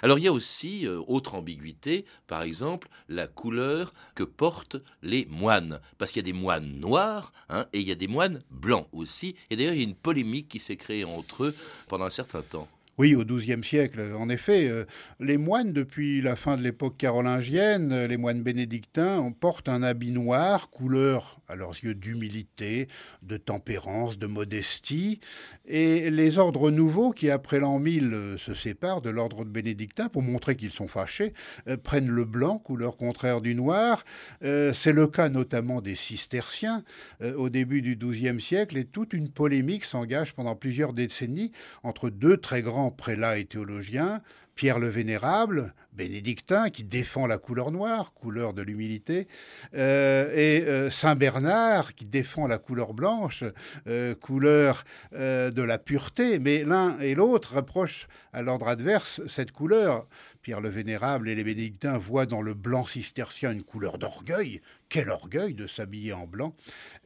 Alors 0.02 0.18
il 0.18 0.24
y 0.24 0.28
a 0.28 0.32
aussi, 0.32 0.84
euh, 0.84 1.00
autre 1.06 1.36
ambiguïté, 1.36 2.06
par 2.26 2.42
exemple, 2.42 2.88
la 3.08 3.28
couleur 3.28 3.92
que 4.16 4.24
portent 4.24 4.78
les 5.00 5.24
moines. 5.26 5.80
Parce 5.96 6.10
qu'il 6.10 6.26
y 6.26 6.28
a 6.28 6.32
des 6.32 6.38
moines 6.38 6.80
noirs 6.80 7.32
hein, 7.50 7.66
et 7.72 7.80
il 7.80 7.88
y 7.88 7.92
a 7.92 7.94
des 7.94 8.08
moines 8.08 8.42
blancs 8.50 8.88
aussi. 8.92 9.36
Et 9.50 9.56
d'ailleurs, 9.56 9.74
il 9.74 9.78
y 9.78 9.84
a 9.84 9.88
une 9.88 9.94
polémique 9.94 10.48
qui 10.48 10.58
s'est 10.58 10.76
créée 10.76 11.04
entre 11.04 11.44
eux 11.44 11.54
pendant 11.86 12.04
un 12.04 12.10
certain 12.10 12.42
temps. 12.42 12.68
Oui, 12.96 13.16
au 13.16 13.24
XIIe 13.24 13.64
siècle, 13.64 14.12
en 14.16 14.28
effet, 14.28 14.68
euh, 14.68 14.84
les 15.18 15.36
moines, 15.36 15.72
depuis 15.72 16.20
la 16.20 16.36
fin 16.36 16.56
de 16.56 16.62
l'époque 16.62 16.96
carolingienne, 16.96 17.90
euh, 17.90 18.06
les 18.06 18.16
moines 18.16 18.42
bénédictins, 18.42 19.32
portent 19.40 19.68
un 19.68 19.82
habit 19.82 20.12
noir, 20.12 20.70
couleur, 20.70 21.40
à 21.48 21.56
leurs 21.56 21.72
yeux, 21.82 21.94
d'humilité, 21.94 22.88
de 23.22 23.36
tempérance, 23.36 24.18
de 24.18 24.26
modestie. 24.26 25.20
Et 25.66 26.10
les 26.10 26.38
ordres 26.38 26.70
nouveaux, 26.70 27.10
qui 27.10 27.30
après 27.30 27.58
l'an 27.58 27.78
1000 27.78 28.14
euh, 28.14 28.36
se 28.36 28.54
séparent 28.54 29.00
de 29.00 29.10
l'ordre 29.10 29.44
bénédictin 29.44 30.08
pour 30.08 30.22
montrer 30.22 30.56
qu'ils 30.56 30.70
sont 30.70 30.88
fâchés, 30.88 31.32
prennent 31.82 32.10
le 32.10 32.24
blanc, 32.24 32.58
couleur 32.58 32.96
contraire 32.96 33.40
du 33.40 33.54
noir. 33.54 34.04
C'est 34.42 34.92
le 34.92 35.06
cas 35.06 35.28
notamment 35.28 35.80
des 35.80 35.94
cisterciens 35.94 36.84
au 37.22 37.48
début 37.48 37.82
du 37.82 37.96
XIIe 37.96 38.40
siècle, 38.40 38.76
et 38.76 38.84
toute 38.84 39.12
une 39.12 39.30
polémique 39.30 39.84
s'engage 39.84 40.34
pendant 40.34 40.56
plusieurs 40.56 40.92
décennies 40.92 41.52
entre 41.82 42.10
deux 42.10 42.36
très 42.36 42.62
grands 42.62 42.90
prélat 42.90 43.38
et 43.38 43.44
théologien, 43.44 44.22
Pierre 44.54 44.78
le 44.78 44.88
Vénérable, 44.88 45.74
bénédictin, 45.94 46.70
qui 46.70 46.84
défend 46.84 47.26
la 47.26 47.38
couleur 47.38 47.70
noire, 47.70 48.12
couleur 48.12 48.52
de 48.52 48.62
l'humilité, 48.62 49.26
euh, 49.74 50.32
et 50.34 50.64
euh, 50.66 50.90
Saint 50.90 51.16
Bernard, 51.16 51.94
qui 51.94 52.04
défend 52.04 52.46
la 52.46 52.58
couleur 52.58 52.94
blanche, 52.94 53.44
euh, 53.86 54.14
couleur 54.14 54.84
de 55.12 55.62
la 55.62 55.78
pureté. 55.78 56.38
Mais 56.38 56.64
l'un 56.64 56.98
et 57.00 57.14
l'autre 57.14 57.56
reprochent 57.56 58.08
à 58.32 58.42
l'ordre 58.42 58.68
adverse 58.68 59.20
cette 59.26 59.52
couleur. 59.52 60.06
Pierre 60.44 60.60
le 60.60 60.68
Vénérable 60.68 61.30
et 61.30 61.34
les 61.34 61.42
bénédictins 61.42 61.96
voient 61.96 62.26
dans 62.26 62.42
le 62.42 62.52
blanc 62.52 62.84
cistercien 62.84 63.50
une 63.50 63.62
couleur 63.62 63.96
d'orgueil. 63.96 64.60
Quel 64.90 65.08
orgueil 65.08 65.54
de 65.54 65.66
s'habiller 65.66 66.12
en 66.12 66.26
blanc. 66.26 66.54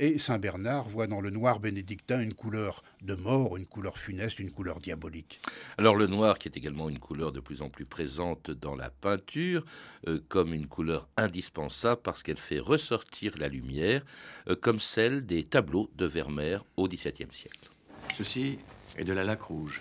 Et 0.01 0.19
Saint 0.19 0.41
Bernard 0.41 0.89
voit 0.89 1.07
dans 1.07 1.21
le 1.21 1.31
noir 1.31 1.61
bénédictin 1.61 2.21
une 2.21 2.35
couleur 2.35 2.83
de 3.01 3.15
mort, 3.15 3.57
une 3.57 3.67
couleur 3.67 3.97
funeste, 3.97 4.41
une 4.41 4.51
couleur 4.51 4.81
diabolique. 4.81 5.41
Alors 5.79 5.95
le 5.95 6.09
noir, 6.09 6.37
qui 6.41 6.49
est 6.49 6.57
également 6.57 6.89
une 6.89 6.99
couleur 6.99 7.31
de 7.31 7.39
plus 7.39 7.63
en 7.63 7.71
plus 7.71 7.85
présente 7.85 8.51
dans 8.51 8.75
la 8.75 8.91
peinture, 8.91 9.65
euh, 10.09 10.19
comme 10.27 10.53
une 10.53 10.67
couleur 10.67 11.09
indispensable 11.17 12.03
parce 12.03 12.25
qu'elle 12.25 12.39
fait 12.39 12.59
ressortir 12.59 13.35
la 13.39 13.47
lumière, 13.47 14.05
euh, 14.49 14.57
comme 14.61 14.81
celle 14.81 15.25
des 15.25 15.45
tableaux 15.45 15.93
de 15.95 16.07
Vermeer 16.07 16.65
au 16.77 16.89
XVIIe 16.89 17.31
siècle. 17.31 17.71
Ceci 18.17 18.59
est 18.97 19.05
de 19.05 19.13
la 19.13 19.23
laque 19.23 19.43
rouge, 19.43 19.81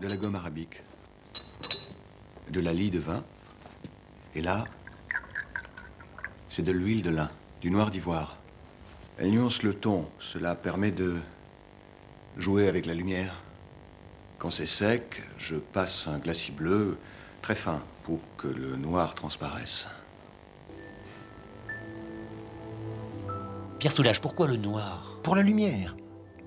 de 0.00 0.08
la 0.08 0.16
gomme 0.16 0.36
arabique, 0.36 0.80
de 2.50 2.60
la 2.60 2.72
lie 2.72 2.90
de 2.90 2.98
vin. 2.98 3.22
Et 4.34 4.42
là, 4.42 4.64
c'est 6.48 6.62
de 6.62 6.72
l'huile 6.72 7.02
de 7.02 7.10
lin, 7.10 7.30
du 7.60 7.70
noir 7.70 7.90
d'ivoire. 7.90 8.36
Elle 9.18 9.30
nuance 9.30 9.62
le 9.62 9.74
ton. 9.74 10.08
Cela 10.18 10.54
permet 10.54 10.90
de 10.90 11.16
jouer 12.36 12.68
avec 12.68 12.86
la 12.86 12.94
lumière. 12.94 13.34
Quand 14.38 14.50
c'est 14.50 14.66
sec, 14.66 15.22
je 15.38 15.56
passe 15.56 16.06
un 16.06 16.18
glacis 16.18 16.52
bleu 16.52 16.96
très 17.42 17.56
fin 17.56 17.82
pour 18.04 18.20
que 18.36 18.46
le 18.48 18.76
noir 18.76 19.14
transparaisse. 19.14 19.88
Pierre 23.78 23.92
Soulage, 23.92 24.20
pourquoi 24.20 24.46
le 24.46 24.56
noir? 24.56 25.18
Pour 25.22 25.36
la 25.36 25.42
lumière. 25.42 25.96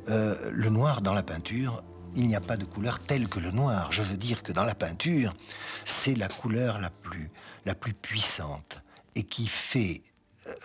Euh, 0.10 0.36
le 0.52 0.70
noir 0.70 1.02
dans 1.02 1.14
la 1.14 1.24
peinture 1.24 1.84
il 2.16 2.28
n'y 2.28 2.36
a 2.36 2.42
pas 2.42 2.58
de 2.58 2.66
couleur 2.66 3.00
telle 3.00 3.28
que 3.28 3.40
le 3.40 3.52
noir. 3.52 3.92
Je 3.92 4.02
veux 4.02 4.18
dire 4.18 4.44
que 4.44 4.52
dans 4.52 4.64
la 4.66 4.76
peinture, 4.76 5.34
c'est 5.86 6.16
la 6.16 6.28
couleur 6.28 6.80
la 6.80 6.90
plus, 6.90 7.30
la 7.66 7.76
plus 7.76 7.94
puissante 7.94 8.82
et 9.16 9.24
qui 9.24 9.48
fait 9.48 10.02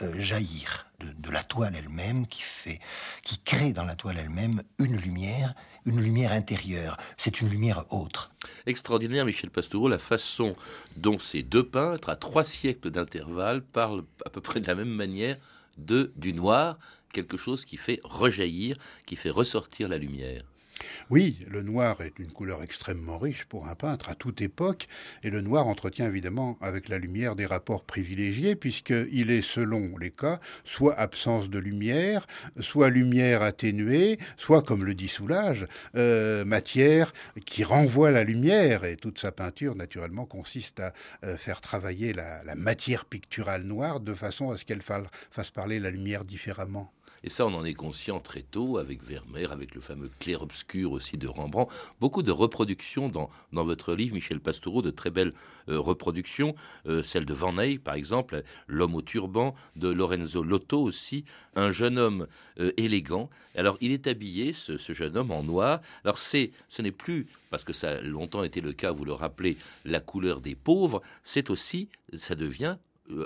euh, 0.03 0.21
jaillir 0.21 0.87
de, 1.01 1.31
la 1.31 1.45
toile 1.45 1.75
elle-même, 1.77 2.27
qui 2.27 2.41
fait, 2.41 2.81
qui 3.23 3.39
crée 3.39 3.73
dans 3.73 3.85
la 3.85 3.95
toile 3.95 4.17
elle-même 4.19 4.63
une 4.79 4.97
lumière, 4.97 5.55
une 5.85 6.01
lumière 6.01 6.33
intérieure. 6.33 6.97
C'est 7.19 7.41
une 7.41 7.51
lumière 7.51 7.85
autre. 7.91 8.33
Extraordinaire, 8.65 9.27
Michel 9.27 9.51
Pastoureau, 9.51 9.89
la 9.89 9.99
façon 9.99 10.57
dont 10.97 11.19
ces 11.19 11.43
deux 11.43 11.67
peintres, 11.67 12.09
à 12.09 12.17
trois 12.17 12.45
siècles 12.45 12.91
d'intervalle, 12.91 13.63
parlent 13.63 14.05
à 14.25 14.31
peu 14.31 14.41
près 14.41 14.61
de 14.61 14.67
la 14.67 14.75
même 14.75 14.89
manière 14.89 15.37
de 15.77 16.13
du 16.17 16.33
noir, 16.33 16.79
quelque 17.13 17.37
chose 17.37 17.67
qui 17.67 17.77
fait 17.77 18.01
rejaillir, 18.03 18.79
qui 19.05 19.17
fait 19.17 19.31
ressortir 19.31 19.89
la 19.89 19.99
lumière. 19.99 20.43
Oui, 21.09 21.39
le 21.49 21.63
noir 21.63 22.01
est 22.01 22.19
une 22.19 22.33
couleur 22.33 22.63
extrêmement 22.63 23.19
riche 23.19 23.45
pour 23.45 23.69
un 23.69 23.75
peintre 23.75 24.09
à 24.09 24.15
toute 24.15 24.43
époque, 24.43 24.89
et 25.23 25.31
le 25.31 25.41
noir 25.41 25.67
entretient 25.69 26.07
évidemment 26.07 26.59
avec 26.61 26.89
la 26.89 26.99
lumière 26.99 27.37
des 27.37 27.47
rapports 27.47 27.85
privilégiés, 27.85 28.57
puisqu'il 28.57 29.31
est, 29.31 29.43
selon 29.43 29.97
les 29.99 30.11
cas, 30.11 30.41
soit 30.65 30.99
absence 30.99 31.49
de 31.49 31.59
lumière, 31.59 32.27
soit 32.61 32.91
lumière 32.91 33.43
atténuée, 33.43 34.19
soit, 34.37 34.63
comme 34.63 34.85
le 34.85 34.95
dit 34.95 35.09
Soulage, 35.09 35.67
euh, 35.97 36.45
matière 36.45 37.13
qui 37.45 37.65
renvoie 37.65 38.11
la 38.11 38.25
lumière, 38.25 38.85
et 38.85 38.97
toute 38.97 39.19
sa 39.19 39.33
peinture, 39.33 39.77
naturellement, 39.77 40.27
consiste 40.27 40.81
à 40.81 40.93
euh, 41.25 41.37
faire 41.37 41.61
travailler 41.61 42.13
la, 42.13 42.43
la 42.45 42.55
matière 42.55 43.05
picturale 43.05 43.63
noire 43.63 44.01
de 44.01 44.15
façon 44.15 44.51
à 44.51 44.57
ce 44.57 44.65
qu'elle 44.65 44.83
fasse 44.83 45.51
parler 45.51 45.79
la 45.79 45.91
lumière 45.91 46.25
différemment. 46.25 46.93
Et 47.27 47.29
ça, 47.29 47.45
on 47.45 47.55
en 47.55 47.65
est 47.65 47.75
conscient 47.75 48.21
très 48.21 48.43
tôt 48.43 48.79
avec 48.79 49.03
Vermeer, 49.03 49.51
avec 49.51 49.75
le 49.75 49.81
fameux 49.81 50.13
clair-obscur 50.21 50.93
aussi 50.93 51.19
de 51.19 51.27
Rembrandt. 51.27 51.75
Beaucoup 51.99 52.23
de 52.23 52.31
reproductions 52.31 53.09
dans, 53.09 53.29
dans 53.53 53.65
votre 53.65 53.95
livre, 53.95 54.15
Michel 54.15 54.39
Pastoureau, 54.39 54.81
de 54.81 54.93
très 54.93 55.11
belles 55.11 55.33
euh, 55.69 55.81
reproductions. 55.81 56.55
Euh, 56.87 57.03
celle 57.03 57.25
de 57.25 57.35
Van 57.35 57.59
Eyck, 57.59 57.83
par 57.83 57.97
exemple, 57.97 58.45
L'homme 58.69 58.95
au 58.95 59.03
turban, 59.03 59.57
de 59.75 59.89
Lorenzo 59.89 60.45
Lotto 60.45 60.81
aussi, 60.81 61.25
un 61.57 61.73
jeune 61.73 61.99
homme 61.99 62.29
euh, 62.61 62.71
élégant. 62.77 63.29
Alors, 63.57 63.77
il 63.81 63.91
est 63.91 64.07
habillé, 64.07 64.53
ce, 64.53 64.77
ce 64.77 64.93
jeune 64.93 65.17
homme, 65.17 65.33
en 65.33 65.43
noir. 65.43 65.81
Alors, 66.05 66.19
c'est, 66.19 66.53
ce 66.69 66.81
n'est 66.81 66.93
plus, 66.93 67.27
parce 67.51 67.65
que 67.65 67.73
ça 67.73 67.91
a 67.91 68.01
longtemps 68.03 68.45
été 68.45 68.61
le 68.61 68.73
cas, 68.73 68.93
vous 68.93 69.05
le 69.05 69.13
rappelez, 69.13 69.57
la 69.85 69.99
couleur 69.99 70.41
des 70.41 70.55
pauvres, 70.55 71.03
c'est 71.25 71.51
aussi, 71.51 71.89
ça 72.17 72.37
devient 72.37 72.77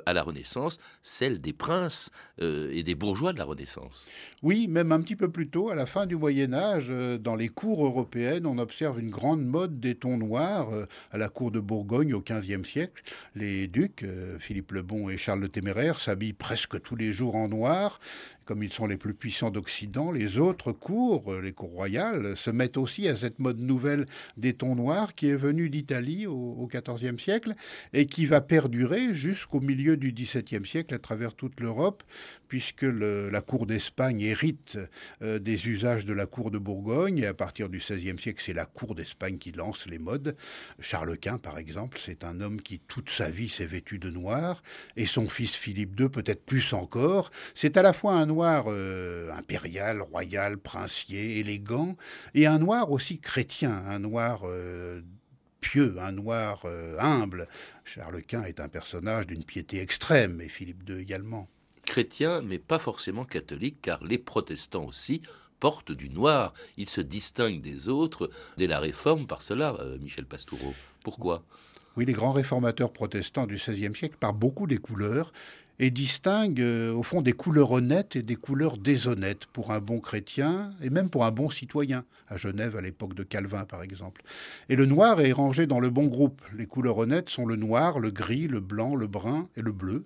à 0.07 0.13
la 0.13 0.23
Renaissance, 0.23 0.79
celle 1.03 1.41
des 1.41 1.53
princes 1.53 2.11
euh, 2.41 2.71
et 2.73 2.83
des 2.83 2.95
bourgeois 2.95 3.33
de 3.33 3.39
la 3.39 3.45
Renaissance. 3.45 4.07
Oui, 4.43 4.69
même 4.69 4.93
un 4.93 5.01
petit 5.01 5.17
peu 5.17 5.31
plus 5.31 5.49
tôt, 5.49 5.71
à 5.71 5.75
la 5.75 5.87
fin 5.87 6.07
du 6.07 6.17
Moyen 6.17 6.53
Âge, 6.53 6.89
euh, 6.91 7.19
dans 7.19 7.37
les 7.37 7.49
cours 7.49 7.85
européennes, 7.85 8.47
on 8.47 8.59
observe 8.59 9.01
une 9.01 9.11
grande 9.11 9.45
mode 9.45 9.81
des 9.81 9.95
tons 9.95 10.19
noirs. 10.19 10.69
à 11.11 11.19
la 11.19 11.29
cour 11.29 11.51
de 11.51 11.61
Bourgogne 11.61 12.15
au 12.15 12.21
XVe 12.21 12.65
siècle, 12.65 13.03
les 13.35 13.67
ducs, 13.67 14.05
Philippe 14.39 14.73
le 14.73 14.83
Bon 14.83 15.09
et 15.09 15.17
Charles 15.17 15.41
le 15.41 15.49
Téméraire, 15.49 16.01
s'habillent 16.01 16.33
presque 16.33 16.81
tous 16.83 16.97
les 16.97 17.13
jours 17.13 17.35
en 17.35 17.49
noir 17.49 18.01
comme 18.51 18.65
ils 18.65 18.73
sont 18.73 18.89
les 18.89 18.97
plus 18.97 19.15
puissants 19.15 19.53
d'Occident, 19.53 20.11
les 20.11 20.39
autres 20.39 20.73
cours, 20.73 21.37
les 21.37 21.53
cours 21.53 21.71
royales, 21.71 22.37
se 22.37 22.51
mettent 22.51 22.79
aussi 22.79 23.07
à 23.07 23.15
cette 23.15 23.39
mode 23.39 23.61
nouvelle 23.61 24.07
des 24.37 24.55
tons 24.55 24.75
noirs 24.75 25.15
qui 25.15 25.29
est 25.29 25.37
venue 25.37 25.71
d'Italie 25.71 26.27
au 26.27 26.69
XIVe 26.69 27.17
siècle 27.17 27.55
et 27.93 28.07
qui 28.07 28.27
va 28.27 28.41
perdurer 28.41 29.15
jusqu'au 29.15 29.61
milieu 29.61 29.97
du 29.97 30.11
XVIIe 30.11 30.67
siècle 30.67 30.93
à 30.95 30.99
travers 30.99 31.35
toute 31.35 31.61
l'Europe, 31.61 32.03
puisque 32.49 32.83
la 32.83 33.41
cour 33.41 33.67
d'Espagne 33.67 34.21
hérite 34.21 34.81
euh, 35.23 35.39
des 35.39 35.69
usages 35.69 36.05
de 36.05 36.13
la 36.13 36.27
cour 36.27 36.51
de 36.51 36.59
Bourgogne, 36.59 37.19
et 37.19 37.27
à 37.27 37.35
partir 37.35 37.69
du 37.69 37.79
XVIe 37.79 38.19
siècle, 38.19 38.43
c'est 38.45 38.53
la 38.53 38.67
cour 38.67 38.97
d'Espagne 38.97 39.39
qui 39.39 39.53
lance 39.53 39.87
les 39.87 40.01
modes. 40.01 40.35
Charles 40.81 41.17
Quint, 41.19 41.39
par 41.39 41.57
exemple, 41.57 42.01
c'est 42.05 42.25
un 42.25 42.41
homme 42.41 42.61
qui 42.61 42.81
toute 42.81 43.11
sa 43.11 43.31
vie 43.31 43.49
s'est 43.49 43.65
vêtu 43.65 44.01
de 44.01 44.11
noir, 44.11 44.65
et 44.97 45.07
son 45.07 45.29
fils 45.29 45.55
Philippe 45.55 46.01
II, 46.01 46.09
peut-être 46.09 46.45
plus 46.45 46.73
encore. 46.73 47.31
C'est 47.55 47.77
à 47.77 47.83
la 47.83 47.93
fois 47.93 48.15
un 48.15 48.27
noir 48.27 48.40
euh, 48.43 49.31
impérial, 49.33 50.03
royal, 50.03 50.59
princier, 50.59 51.39
élégant, 51.39 51.97
et 52.35 52.47
un 52.47 52.59
noir 52.59 52.91
aussi 52.91 53.19
chrétien, 53.19 53.83
un 53.89 53.99
noir... 53.99 54.43
Euh, 54.45 55.03
pieux, 55.61 55.97
un 56.01 56.13
noir 56.13 56.65
humble. 56.99 57.47
Charles 57.85 58.23
Quint 58.23 58.45
est 58.45 58.61
un 58.61 58.71
personnage 58.71 59.27
d'une 59.27 59.45
piété 59.45 59.83
extrême, 59.83 60.41
et 60.41 60.49
Philippe 60.49 60.89
II 60.89 60.99
également 60.99 61.51
chrétien, 61.85 62.41
mais 62.41 62.59
pas 62.59 62.79
forcément 62.79 63.27
catholique, 63.27 63.83
car 63.83 64.03
les 64.03 64.17
protestants 64.17 64.87
aussi 64.87 65.21
porte 65.59 65.93
du 65.93 66.09
noir. 66.09 66.55
Il 66.77 66.89
se 66.89 67.01
distingue 67.01 67.61
des 67.61 67.89
autres 67.89 68.31
dès 68.57 68.67
la 68.67 68.79
Réforme 68.79 69.27
par 69.27 69.43
cela, 69.43 69.77
euh, 69.81 69.99
Michel 69.99 70.25
Pastoureau. 70.25 70.75
Pourquoi? 71.05 71.45
Oui, 71.97 72.07
les 72.07 72.13
grands 72.13 72.33
réformateurs 72.33 72.93
protestants 72.93 73.47
du 73.47 73.57
XVIe 73.57 73.95
siècle 73.95 74.17
parlent 74.19 74.39
beaucoup 74.39 74.69
des 74.69 74.79
couleurs 74.79 75.33
et 75.81 75.91
distingue 75.91 76.61
euh, 76.61 76.93
au 76.93 77.03
fond 77.03 77.23
des 77.23 77.33
couleurs 77.33 77.73
honnêtes 77.73 78.15
et 78.15 78.23
des 78.23 78.37
couleurs 78.37 78.77
déshonnêtes 78.77 79.47
pour 79.47 79.73
un 79.73 79.81
bon 79.81 79.99
chrétien 79.99 80.73
et 80.83 80.91
même 80.91 81.09
pour 81.09 81.25
un 81.25 81.31
bon 81.31 81.49
citoyen, 81.49 82.05
à 82.29 82.37
Genève 82.37 82.77
à 82.77 82.83
l'époque 82.83 83.15
de 83.15 83.23
Calvin 83.23 83.65
par 83.65 83.83
exemple. 83.83 84.23
Et 84.69 84.77
le 84.77 84.85
noir 84.85 85.23
est 85.23 85.33
rangé 85.33 85.67
dans 85.67 85.81
le 85.81 85.89
bon 85.89 86.05
groupe. 86.05 86.43
Les 86.55 86.67
couleurs 86.67 86.99
honnêtes 86.99 87.31
sont 87.31 87.47
le 87.47 87.57
noir, 87.57 87.99
le 87.99 88.11
gris, 88.11 88.47
le 88.47 88.61
blanc, 88.61 88.95
le 88.95 89.07
brun 89.07 89.49
et 89.57 89.63
le 89.63 89.73
bleu. 89.73 90.05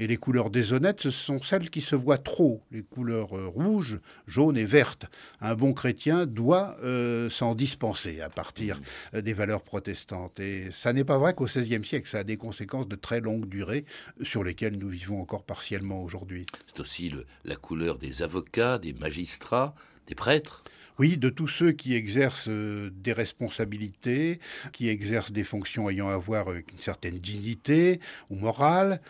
Et 0.00 0.06
les 0.06 0.16
couleurs 0.16 0.48
déshonnêtes, 0.48 1.02
ce 1.02 1.10
sont 1.10 1.42
celles 1.42 1.68
qui 1.68 1.82
se 1.82 1.94
voient 1.94 2.18
trop, 2.18 2.62
les 2.72 2.82
couleurs 2.82 3.36
euh, 3.36 3.46
rouges, 3.46 4.00
jaunes 4.26 4.56
et 4.56 4.64
vertes. 4.64 5.04
Un 5.42 5.54
bon 5.54 5.74
chrétien 5.74 6.24
doit 6.24 6.76
euh, 6.82 7.28
s'en 7.28 7.54
dispenser 7.54 8.22
à 8.22 8.30
partir 8.30 8.80
des 9.12 9.34
valeurs 9.34 9.62
protestantes. 9.62 10.40
Et 10.40 10.70
ça 10.70 10.94
n'est 10.94 11.04
pas 11.04 11.18
vrai 11.18 11.34
qu'au 11.34 11.44
XVIe 11.44 11.84
siècle, 11.84 12.08
ça 12.08 12.20
a 12.20 12.24
des 12.24 12.38
conséquences 12.38 12.88
de 12.88 12.96
très 12.96 13.20
longue 13.20 13.46
durée 13.46 13.84
sur 14.22 14.42
lesquelles 14.42 14.78
nous 14.78 14.88
vivons 14.88 15.20
encore 15.20 15.44
partiellement 15.44 16.02
aujourd'hui. 16.02 16.46
C'est 16.66 16.80
aussi 16.80 17.12
la 17.44 17.56
couleur 17.56 17.98
des 17.98 18.22
avocats, 18.22 18.78
des 18.78 18.94
magistrats, 18.94 19.74
des 20.06 20.14
prêtres. 20.14 20.64
Oui, 20.98 21.16
de 21.16 21.30
tous 21.30 21.48
ceux 21.48 21.72
qui 21.72 21.94
exercent 21.94 22.48
euh, 22.48 22.90
des 22.92 23.14
responsabilités, 23.14 24.38
qui 24.72 24.88
exercent 24.88 25.32
des 25.32 25.44
fonctions 25.44 25.88
ayant 25.88 26.08
à 26.08 26.16
voir 26.18 26.48
avec 26.48 26.72
une 26.72 26.80
certaine 26.80 27.18
dignité 27.18 28.00
ou 28.28 28.36
morale, 28.36 29.00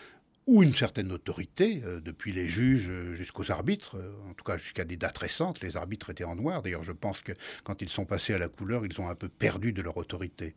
ou 0.47 0.63
une 0.63 0.75
certaine 0.75 1.13
autorité, 1.13 1.83
euh, 1.85 2.01
depuis 2.01 2.33
les 2.33 2.49
juges 2.49 2.89
euh, 2.89 3.15
jusqu'aux 3.15 3.51
arbitres, 3.51 3.97
euh, 3.97 4.11
en 4.29 4.35
tout 4.35 4.45
cas 4.45 4.57
jusqu'à 4.57 4.85
des 4.85 4.97
dates 4.97 5.19
récentes, 5.19 5.61
les 5.61 5.77
arbitres 5.77 6.11
étaient 6.11 6.25
en 6.25 6.35
noir. 6.35 6.63
D'ailleurs, 6.63 6.83
je 6.83 6.93
pense 6.93 7.21
que 7.21 7.33
quand 7.63 7.83
ils 7.83 7.89
sont 7.89 8.07
passés 8.07 8.33
à 8.33 8.39
la 8.39 8.49
couleur, 8.49 8.87
ils 8.87 9.01
ont 9.01 9.09
un 9.09 9.15
peu 9.15 9.29
perdu 9.29 9.73
de 9.73 9.83
leur 9.83 9.97
autorité. 9.99 10.55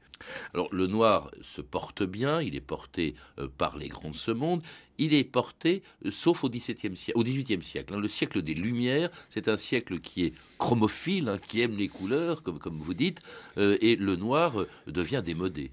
Alors, 0.53 0.73
le 0.73 0.87
noir 0.87 1.31
se 1.41 1.61
porte 1.61 2.03
bien, 2.03 2.41
il 2.41 2.55
est 2.55 2.61
porté 2.61 3.15
par 3.57 3.77
les 3.77 3.89
grands 3.89 4.11
de 4.11 4.15
ce 4.15 4.31
monde, 4.31 4.63
il 4.97 5.13
est 5.13 5.25
porté, 5.25 5.83
sauf 6.09 6.45
au 6.45 6.49
XVIIe 6.49 6.95
siècle, 6.95 7.19
au 7.19 7.23
XVIIIe 7.23 7.61
siècle. 7.61 7.93
Hein. 7.93 7.99
le 7.99 8.07
siècle 8.07 8.41
des 8.41 8.53
Lumières, 8.53 9.09
c'est 9.29 9.49
un 9.49 9.57
siècle 9.57 9.99
qui 9.99 10.23
est 10.23 10.33
chromophile, 10.57 11.27
hein, 11.27 11.39
qui 11.45 11.61
aime 11.61 11.75
les 11.75 11.89
couleurs, 11.89 12.41
comme, 12.41 12.57
comme 12.57 12.79
vous 12.79 12.93
dites, 12.93 13.19
et 13.57 13.97
le 13.97 14.15
noir 14.15 14.65
devient 14.87 15.21
démodé. 15.23 15.71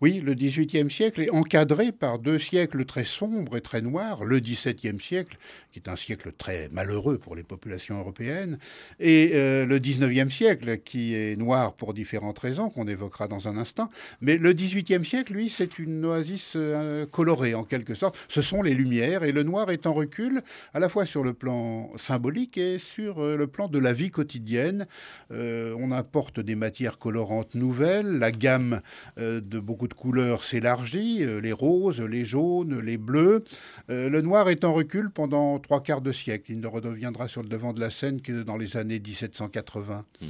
Oui, 0.00 0.20
le 0.20 0.34
XVIIIe 0.34 0.88
siècle 0.92 1.22
est 1.22 1.30
encadré 1.30 1.90
par 1.90 2.20
deux 2.20 2.38
siècles 2.38 2.84
très 2.84 3.02
sombres 3.02 3.56
et 3.56 3.60
très 3.60 3.80
noirs, 3.80 4.22
le 4.22 4.38
XVIIe 4.38 5.00
siècle, 5.00 5.38
qui 5.72 5.80
est 5.80 5.88
un 5.88 5.96
siècle 5.96 6.30
très 6.38 6.68
malheureux 6.70 7.18
pour 7.18 7.34
les 7.34 7.42
populations 7.42 7.98
européennes, 7.98 8.60
et 9.00 9.32
euh, 9.34 9.66
le 9.66 9.80
XIXe 9.80 10.32
siècle, 10.32 10.78
qui 10.78 11.16
est 11.16 11.34
noir 11.34 11.74
pour 11.74 11.94
différentes 11.94 12.38
raisons, 12.38 12.70
qu'on 12.70 12.86
évoquera 12.86 13.26
dans 13.26 13.48
un 13.48 13.56
instant. 13.56 13.90
Mais 14.20 14.36
le 14.36 14.52
XVIIIe 14.52 15.04
siècle, 15.04 15.32
lui, 15.32 15.50
c'est 15.50 15.80
une 15.80 16.04
oasis 16.04 16.52
euh, 16.54 17.04
colorée, 17.04 17.56
en 17.56 17.64
quelque 17.64 17.96
sorte. 17.96 18.16
Ce 18.28 18.40
sont 18.40 18.62
les 18.62 18.74
Lumières, 18.74 19.24
et 19.24 19.32
le 19.32 19.42
noir 19.42 19.68
est 19.72 19.84
en 19.84 19.94
recul, 19.94 20.42
à 20.74 20.78
la 20.78 20.88
fois 20.88 21.06
sur 21.06 21.24
le 21.24 21.34
plan 21.34 21.90
symbolique 21.96 22.56
et 22.56 22.78
sur 22.78 23.18
euh, 23.18 23.36
le 23.36 23.48
plan 23.48 23.66
de 23.66 23.80
la 23.80 23.92
vie 23.92 24.12
quotidienne. 24.12 24.86
on 25.30 25.90
apporte 25.90 26.38
des 26.38 26.54
matières 26.54 26.98
colorantes 26.98 27.56
nouvelles, 27.56 28.18
la 28.18 28.30
gamme 28.30 28.80
de 29.16 29.58
beaucoup 29.58 29.87
de 29.88 29.94
couleurs 29.94 30.44
s'élargit, 30.44 31.24
euh, 31.24 31.40
les 31.40 31.52
roses, 31.52 32.00
les 32.00 32.24
jaunes, 32.24 32.78
les 32.78 32.96
bleus. 32.96 33.44
Euh, 33.90 34.08
le 34.08 34.20
noir 34.20 34.48
est 34.48 34.64
en 34.64 34.72
recul 34.72 35.10
pendant 35.10 35.58
trois 35.58 35.82
quarts 35.82 36.00
de 36.00 36.12
siècle. 36.12 36.52
Il 36.52 36.60
ne 36.60 36.66
redeviendra 36.66 37.26
sur 37.26 37.42
le 37.42 37.48
devant 37.48 37.72
de 37.72 37.80
la 37.80 37.90
scène 37.90 38.20
que 38.20 38.42
dans 38.42 38.56
les 38.56 38.76
années 38.76 39.00
1780. 39.00 40.04
Hmm. 40.20 40.26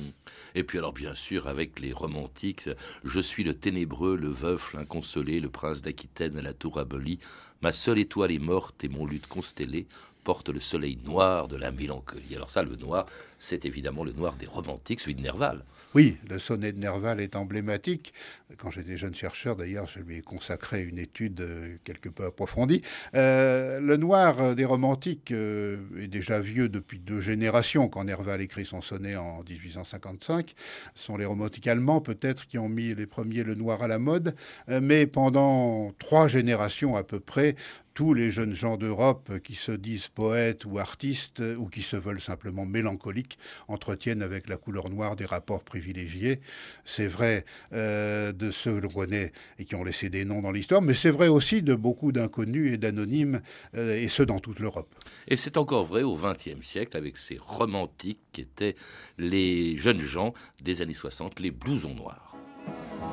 Et 0.54 0.64
puis 0.64 0.78
alors 0.78 0.92
bien 0.92 1.14
sûr 1.14 1.48
avec 1.48 1.80
les 1.80 1.92
romantiques, 1.92 2.70
je 3.04 3.20
suis 3.20 3.44
le 3.44 3.54
ténébreux, 3.54 4.16
le 4.16 4.28
veuf, 4.28 4.72
l'inconsolé, 4.72 5.40
le 5.40 5.50
prince 5.50 5.82
d'Aquitaine 5.82 6.38
à 6.38 6.42
la 6.42 6.54
tour 6.54 6.78
abolie. 6.78 7.18
Ma 7.60 7.72
seule 7.72 7.98
étoile 7.98 8.30
est 8.30 8.38
morte 8.38 8.84
et 8.84 8.88
mon 8.88 9.04
lutte 9.04 9.26
constellé 9.26 9.86
porte 10.22 10.48
le 10.50 10.60
soleil 10.60 10.98
noir 11.04 11.48
de 11.48 11.56
la 11.56 11.70
mélancolie. 11.70 12.37
Alors 12.37 12.50
ça, 12.50 12.62
le 12.62 12.76
noir, 12.76 13.06
c'est 13.38 13.64
évidemment 13.64 14.04
le 14.04 14.12
noir 14.12 14.37
des 14.37 14.46
romantiques, 14.46 15.00
celui 15.00 15.14
de 15.14 15.22
Nerval. 15.22 15.64
Oui, 15.94 16.18
le 16.29 16.38
sonnet 16.38 16.72
de 16.72 16.79
Nerval 16.79 17.18
est 17.18 17.35
emblématique. 17.35 18.12
Quand 18.59 18.70
j'étais 18.70 18.98
jeune 18.98 19.14
chercheur, 19.14 19.57
d'ailleurs, 19.57 19.87
je 19.87 20.01
lui 20.01 20.18
ai 20.18 20.20
consacré 20.20 20.85
une 20.85 20.98
étude 20.98 21.40
euh, 21.40 21.77
quelque 21.85 22.11
peu 22.11 22.27
approfondie. 22.27 22.83
Euh, 23.14 23.81
le 23.81 23.96
noir 23.96 24.55
des 24.55 24.66
romantiques 24.66 25.33
euh, 25.33 25.79
est 25.98 26.09
déjà 26.09 26.40
vieux 26.40 26.68
depuis 26.68 26.98
deux 26.98 27.20
générations. 27.20 27.88
Quand 27.88 28.05
Nerval 28.05 28.42
écrit 28.42 28.66
son 28.66 28.83
sonnet 28.83 29.16
en 29.16 29.42
1855, 29.48 30.55
ce 30.94 31.05
sont 31.05 31.16
les 31.16 31.24
romantiques 31.24 31.66
allemands 31.66 32.03
peut-être 32.03 32.46
qui 32.46 32.59
ont 32.59 32.68
mis 32.68 32.94
les 32.94 33.07
premiers 33.07 33.42
le 33.42 33.55
noir 33.55 33.83
à 33.83 33.88
la 33.88 33.98
mode. 33.98 34.35
mais 34.68 35.07
pendant 35.07 35.92
trois 35.98 36.29
générations 36.29 36.96
à 36.96 37.03
peu 37.03 37.18
près, 37.18 37.57
tous 37.98 38.14
les 38.14 38.30
jeunes 38.30 38.54
gens 38.54 38.76
d'Europe 38.76 39.40
qui 39.42 39.56
se 39.56 39.72
disent 39.72 40.06
poètes 40.06 40.64
ou 40.64 40.78
artistes 40.78 41.42
ou 41.58 41.66
qui 41.66 41.82
se 41.82 41.96
veulent 41.96 42.20
simplement 42.20 42.64
mélancoliques 42.64 43.40
entretiennent 43.66 44.22
avec 44.22 44.48
la 44.48 44.56
couleur 44.56 44.88
noire 44.88 45.16
des 45.16 45.24
rapports 45.24 45.64
privilégiés. 45.64 46.38
C'est 46.84 47.08
vrai 47.08 47.44
euh, 47.72 48.30
de 48.30 48.52
ceux 48.52 48.80
connaît 48.82 49.32
et 49.58 49.64
qui 49.64 49.74
ont 49.74 49.82
laissé 49.82 50.11
des 50.11 50.24
noms 50.24 50.42
dans 50.42 50.52
l'histoire, 50.52 50.80
mais 50.80 50.94
c'est 50.94 51.11
vrai 51.11 51.26
aussi 51.26 51.61
de 51.61 51.74
beaucoup 51.74 52.12
d'inconnus 52.12 52.72
et 52.72 52.78
d'anonymes, 52.78 53.40
euh, 53.74 54.00
et 54.00 54.06
ce 54.06 54.22
dans 54.22 54.38
toute 54.38 54.61
l'Europe. 54.61 54.94
Et 55.26 55.37
c'est 55.37 55.56
encore 55.56 55.84
vrai 55.84 56.04
au 56.04 56.14
XXe 56.16 56.62
siècle 56.62 56.96
avec 56.96 57.16
ces 57.18 57.37
romantiques 57.40 58.20
qui 58.30 58.42
étaient 58.42 58.76
les 59.18 59.76
jeunes 59.76 60.02
gens 60.02 60.34
des 60.62 60.82
années 60.82 60.94
60, 60.94 61.40
les 61.40 61.50
blousons 61.50 61.96
noirs. 61.96 62.27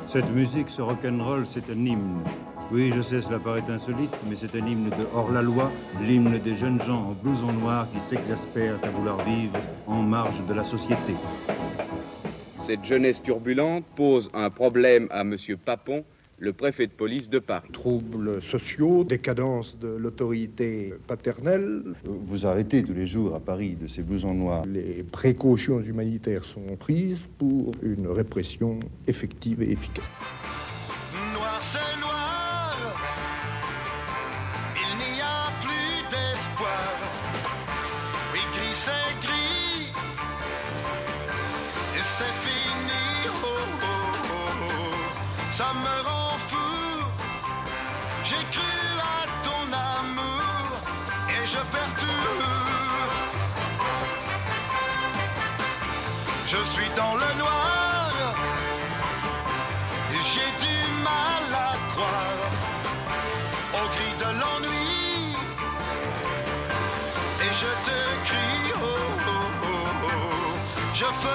Cette 0.07 0.29
musique, 0.31 0.69
ce 0.69 0.81
rock'n'roll, 0.81 1.45
c'est 1.49 1.69
un 1.69 1.85
hymne 1.85 2.23
oui, 2.71 2.91
je 2.95 3.01
sais, 3.01 3.21
cela 3.21 3.37
paraît 3.37 3.63
insolite, 3.69 4.09
mais 4.27 4.35
c'est 4.35 4.59
un 4.59 4.65
hymne 4.65 4.89
de 4.89 5.05
hors-la-loi, 5.13 5.71
l'hymne 6.01 6.39
des 6.39 6.57
jeunes 6.57 6.81
gens 6.81 7.09
en 7.09 7.11
blouson 7.11 7.53
noir 7.53 7.87
qui 7.93 7.99
s'exaspèrent 8.09 8.79
à 8.81 8.89
vouloir 8.89 9.23
vivre 9.23 9.59
en 9.85 10.01
marge 10.01 10.43
de 10.47 10.53
la 10.53 10.63
société. 10.63 11.13
Cette 12.57 12.83
jeunesse 12.83 13.21
turbulente 13.21 13.85
pose 13.95 14.31
un 14.33 14.49
problème 14.49 15.07
à 15.11 15.21
M. 15.21 15.35
Papon, 15.63 16.03
le 16.37 16.53
préfet 16.53 16.87
de 16.87 16.91
police 16.91 17.29
de 17.29 17.39
Paris. 17.39 17.69
Troubles 17.71 18.41
sociaux, 18.41 19.03
décadence 19.03 19.77
de 19.79 19.87
l'autorité 19.87 20.93
paternelle. 21.07 21.83
Vous 22.03 22.45
arrêtez 22.45 22.83
tous 22.83 22.93
les 22.93 23.07
jours 23.07 23.35
à 23.35 23.39
Paris 23.39 23.75
de 23.75 23.87
ces 23.87 24.01
blousons 24.01 24.33
noirs. 24.33 24.65
Les 24.65 25.03
précautions 25.03 25.79
humanitaires 25.79 26.43
sont 26.43 26.75
prises 26.77 27.21
pour 27.37 27.71
une 27.81 28.07
répression 28.07 28.79
effective 29.07 29.61
et 29.61 29.71
efficace. 29.71 30.05
Dans 56.95 57.15
le 57.15 57.29
noir. 57.37 58.11
J'ai 60.31 60.51
du 60.65 60.77
mal 61.03 61.47
à 61.53 61.73
croire 61.91 62.51
au 63.73 63.87
cri 63.93 64.11
de 64.23 64.29
l'ennui. 64.39 65.35
Et 67.43 67.51
je 67.61 67.71
te 67.87 67.97
crie, 68.27 68.73
oh, 68.81 68.85
oh, 69.27 69.31
oh, 69.63 70.07
oh. 70.07 70.09
je 70.93 71.05
ferai 71.05 71.34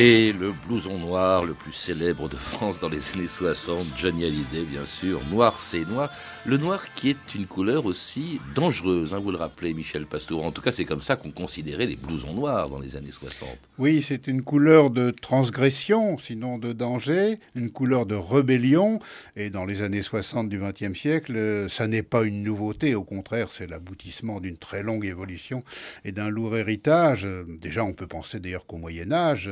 Et 0.00 0.32
le 0.32 0.52
blouson 0.52 0.96
noir 0.96 1.44
le 1.44 1.54
plus 1.54 1.72
célèbre 1.72 2.28
de 2.28 2.36
France 2.36 2.78
dans 2.78 2.88
les 2.88 3.10
années 3.14 3.26
60, 3.26 3.84
Johnny 3.96 4.26
Hallyday 4.26 4.62
bien 4.62 4.86
sûr, 4.86 5.20
Noir 5.28 5.58
c'est 5.58 5.84
noir. 5.88 6.08
Le 6.46 6.56
noir 6.56 6.94
qui 6.94 7.10
est 7.10 7.34
une 7.34 7.46
couleur 7.46 7.84
aussi 7.84 8.40
dangereuse, 8.54 9.12
hein, 9.12 9.18
vous 9.18 9.32
le 9.32 9.36
rappelez 9.36 9.74
Michel 9.74 10.06
Pastour. 10.06 10.44
En 10.44 10.52
tout 10.52 10.62
cas, 10.62 10.70
c'est 10.70 10.84
comme 10.84 11.02
ça 11.02 11.16
qu'on 11.16 11.32
considérait 11.32 11.86
les 11.86 11.96
blousons 11.96 12.32
noirs 12.32 12.70
dans 12.70 12.78
les 12.78 12.96
années 12.96 13.10
60. 13.10 13.48
Oui, 13.78 14.00
c'est 14.00 14.28
une 14.28 14.42
couleur 14.42 14.90
de 14.90 15.10
transgression, 15.10 16.16
sinon 16.16 16.58
de 16.58 16.72
danger, 16.72 17.40
une 17.56 17.70
couleur 17.72 18.06
de 18.06 18.14
rébellion. 18.14 19.00
Et 19.34 19.50
dans 19.50 19.64
les 19.64 19.82
années 19.82 20.02
60 20.02 20.48
du 20.48 20.60
XXe 20.60 20.96
siècle, 20.96 21.66
ça 21.68 21.88
n'est 21.88 22.04
pas 22.04 22.22
une 22.22 22.44
nouveauté, 22.44 22.94
au 22.94 23.04
contraire, 23.04 23.48
c'est 23.52 23.66
l'aboutissement 23.66 24.40
d'une 24.40 24.58
très 24.58 24.84
longue 24.84 25.06
évolution 25.06 25.64
et 26.04 26.12
d'un 26.12 26.30
lourd 26.30 26.56
héritage. 26.56 27.26
Déjà, 27.60 27.84
on 27.84 27.92
peut 27.92 28.06
penser 28.06 28.38
d'ailleurs 28.38 28.64
qu'au 28.64 28.78
Moyen 28.78 29.10
Âge, 29.12 29.50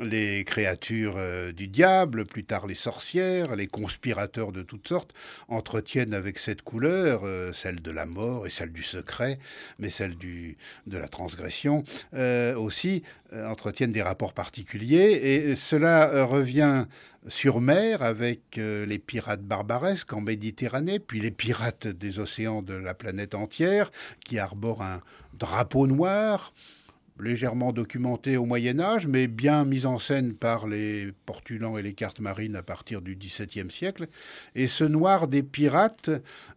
les 0.00 0.44
créatures 0.44 1.14
euh, 1.16 1.52
du 1.52 1.68
diable, 1.68 2.24
plus 2.24 2.44
tard 2.44 2.66
les 2.66 2.74
sorcières, 2.74 3.56
les 3.56 3.66
conspirateurs 3.66 4.52
de 4.52 4.62
toutes 4.62 4.88
sortes, 4.88 5.12
entretiennent 5.48 6.14
avec 6.14 6.38
cette 6.38 6.62
couleur, 6.62 7.22
euh, 7.24 7.52
celle 7.52 7.80
de 7.80 7.90
la 7.90 8.06
mort 8.06 8.46
et 8.46 8.50
celle 8.50 8.72
du 8.72 8.82
secret, 8.82 9.38
mais 9.78 9.90
celle 9.90 10.16
de 10.16 10.98
la 10.98 11.08
transgression 11.08 11.84
euh, 12.14 12.54
aussi, 12.54 13.02
entretiennent 13.32 13.92
des 13.92 14.02
rapports 14.02 14.32
particuliers. 14.32 15.20
Et 15.22 15.54
cela 15.54 16.24
revient 16.24 16.86
sur 17.28 17.60
mer 17.60 18.02
avec 18.02 18.56
les 18.56 18.98
pirates 18.98 19.42
barbaresques 19.42 20.12
en 20.12 20.20
Méditerranée, 20.20 20.98
puis 20.98 21.20
les 21.20 21.30
pirates 21.30 21.86
des 21.86 22.18
océans 22.18 22.62
de 22.62 22.74
la 22.74 22.92
planète 22.92 23.36
entière, 23.36 23.92
qui 24.24 24.40
arborent 24.40 24.82
un 24.82 25.00
drapeau 25.34 25.86
noir 25.86 26.52
légèrement 27.20 27.72
documenté 27.72 28.36
au 28.36 28.44
Moyen 28.44 28.80
Âge, 28.80 29.06
mais 29.06 29.26
bien 29.26 29.64
mis 29.64 29.86
en 29.86 29.98
scène 29.98 30.34
par 30.34 30.66
les 30.66 31.12
portulans 31.26 31.78
et 31.78 31.82
les 31.82 31.92
cartes 31.92 32.20
marines 32.20 32.56
à 32.56 32.62
partir 32.62 33.02
du 33.02 33.16
XVIIe 33.16 33.70
siècle. 33.70 34.08
Et 34.54 34.66
ce 34.66 34.84
noir 34.84 35.28
des 35.28 35.42
pirates 35.42 36.10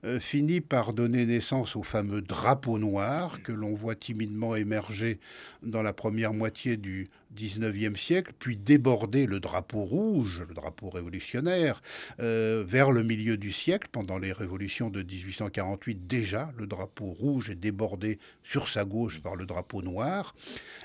euh, 0.04 0.20
finit 0.20 0.62
par 0.62 0.94
donner 0.94 1.26
naissance 1.26 1.76
au 1.76 1.84
fameux 1.84 2.22
drapeau 2.22 2.80
noir 2.80 3.42
que 3.44 3.52
l'on 3.52 3.74
voit 3.74 3.96
timidement 3.96 4.56
émerger 4.56 5.20
dans 5.62 5.82
la 5.82 5.94
première 5.94 6.34
moitié 6.34 6.78
du 6.78 7.10
19e 7.36 7.98
siècle, 7.98 8.34
puis 8.38 8.58
déborder 8.58 9.26
le 9.26 9.40
drapeau 9.40 9.84
rouge, 9.84 10.44
le 10.48 10.54
drapeau 10.54 10.90
révolutionnaire, 10.90 11.82
euh, 12.20 12.64
vers 12.66 12.92
le 12.92 13.04
milieu 13.04 13.38
du 13.38 13.52
siècle, 13.52 13.88
pendant 13.92 14.18
les 14.18 14.32
révolutions 14.32 14.90
de 14.90 15.02
1848, 15.02 16.08
déjà 16.08 16.52
le 16.58 16.68
drapeau 16.68 17.06
rouge 17.06 17.50
est 17.50 17.56
débordé 17.56 18.20
sur 18.44 18.68
sa 18.68 18.86
gauche 18.86 19.22
par 19.22 19.36
le 19.36 19.46
drapeau 19.46 19.82
noir, 19.82 20.36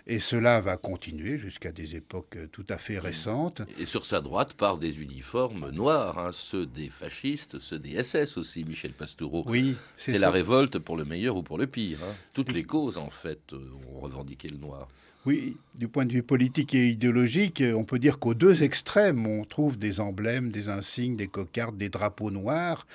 et 0.06 0.20
cela 0.20 0.60
va 0.60 0.76
continuer 0.76 1.38
jusqu'à 1.38 1.72
des 1.72 1.96
époques 1.96 2.38
tout 2.52 2.66
à 2.68 2.78
fait 2.78 2.98
récentes. 2.98 3.62
Et 3.78 3.86
sur 3.86 4.06
sa 4.06 4.20
droite 4.20 4.54
par 4.54 4.78
des 4.78 5.00
uniformes 5.00 5.70
noirs, 5.70 6.18
hein, 6.18 6.30
ceux 6.32 6.66
des 6.66 6.88
fascistes, 6.88 7.58
ceux 7.58 7.78
des 7.78 8.02
SS 8.02 8.36
aussi, 8.36 8.64
Michel 8.64 8.92
Pastoureau. 8.92 9.44
Oui, 9.46 9.76
c'est 9.96 10.18
la 10.18 10.30
révolte 10.30 10.78
pour 10.78 10.96
le 10.96 11.04
meilleur 11.04 11.36
ou 11.36 11.42
pour 11.42 11.58
le 11.58 11.66
pire. 11.66 11.98
Hein. 12.02 12.14
Toutes 12.34 12.52
les 12.52 12.64
causes, 12.64 12.98
en 12.98 13.10
fait, 13.10 13.52
euh, 13.52 13.70
ont 13.92 14.00
revendiqué 14.00 14.48
le 14.48 14.56
noir. 14.56 14.88
Oui, 15.26 15.56
du 15.74 15.88
point 15.88 16.06
de 16.06 16.12
vue 16.12 16.22
politique 16.22 16.74
et 16.74 16.88
idéologique, 16.88 17.62
on 17.74 17.84
peut 17.84 17.98
dire 17.98 18.18
qu'aux 18.18 18.34
deux 18.34 18.62
extrêmes, 18.62 19.26
on 19.26 19.44
trouve 19.44 19.78
des 19.78 20.00
emblèmes, 20.00 20.50
des 20.50 20.68
insignes, 20.68 21.16
des 21.16 21.28
cocardes, 21.28 21.76
des 21.76 21.88
drapeaux 21.88 22.30
noirs. 22.30 22.86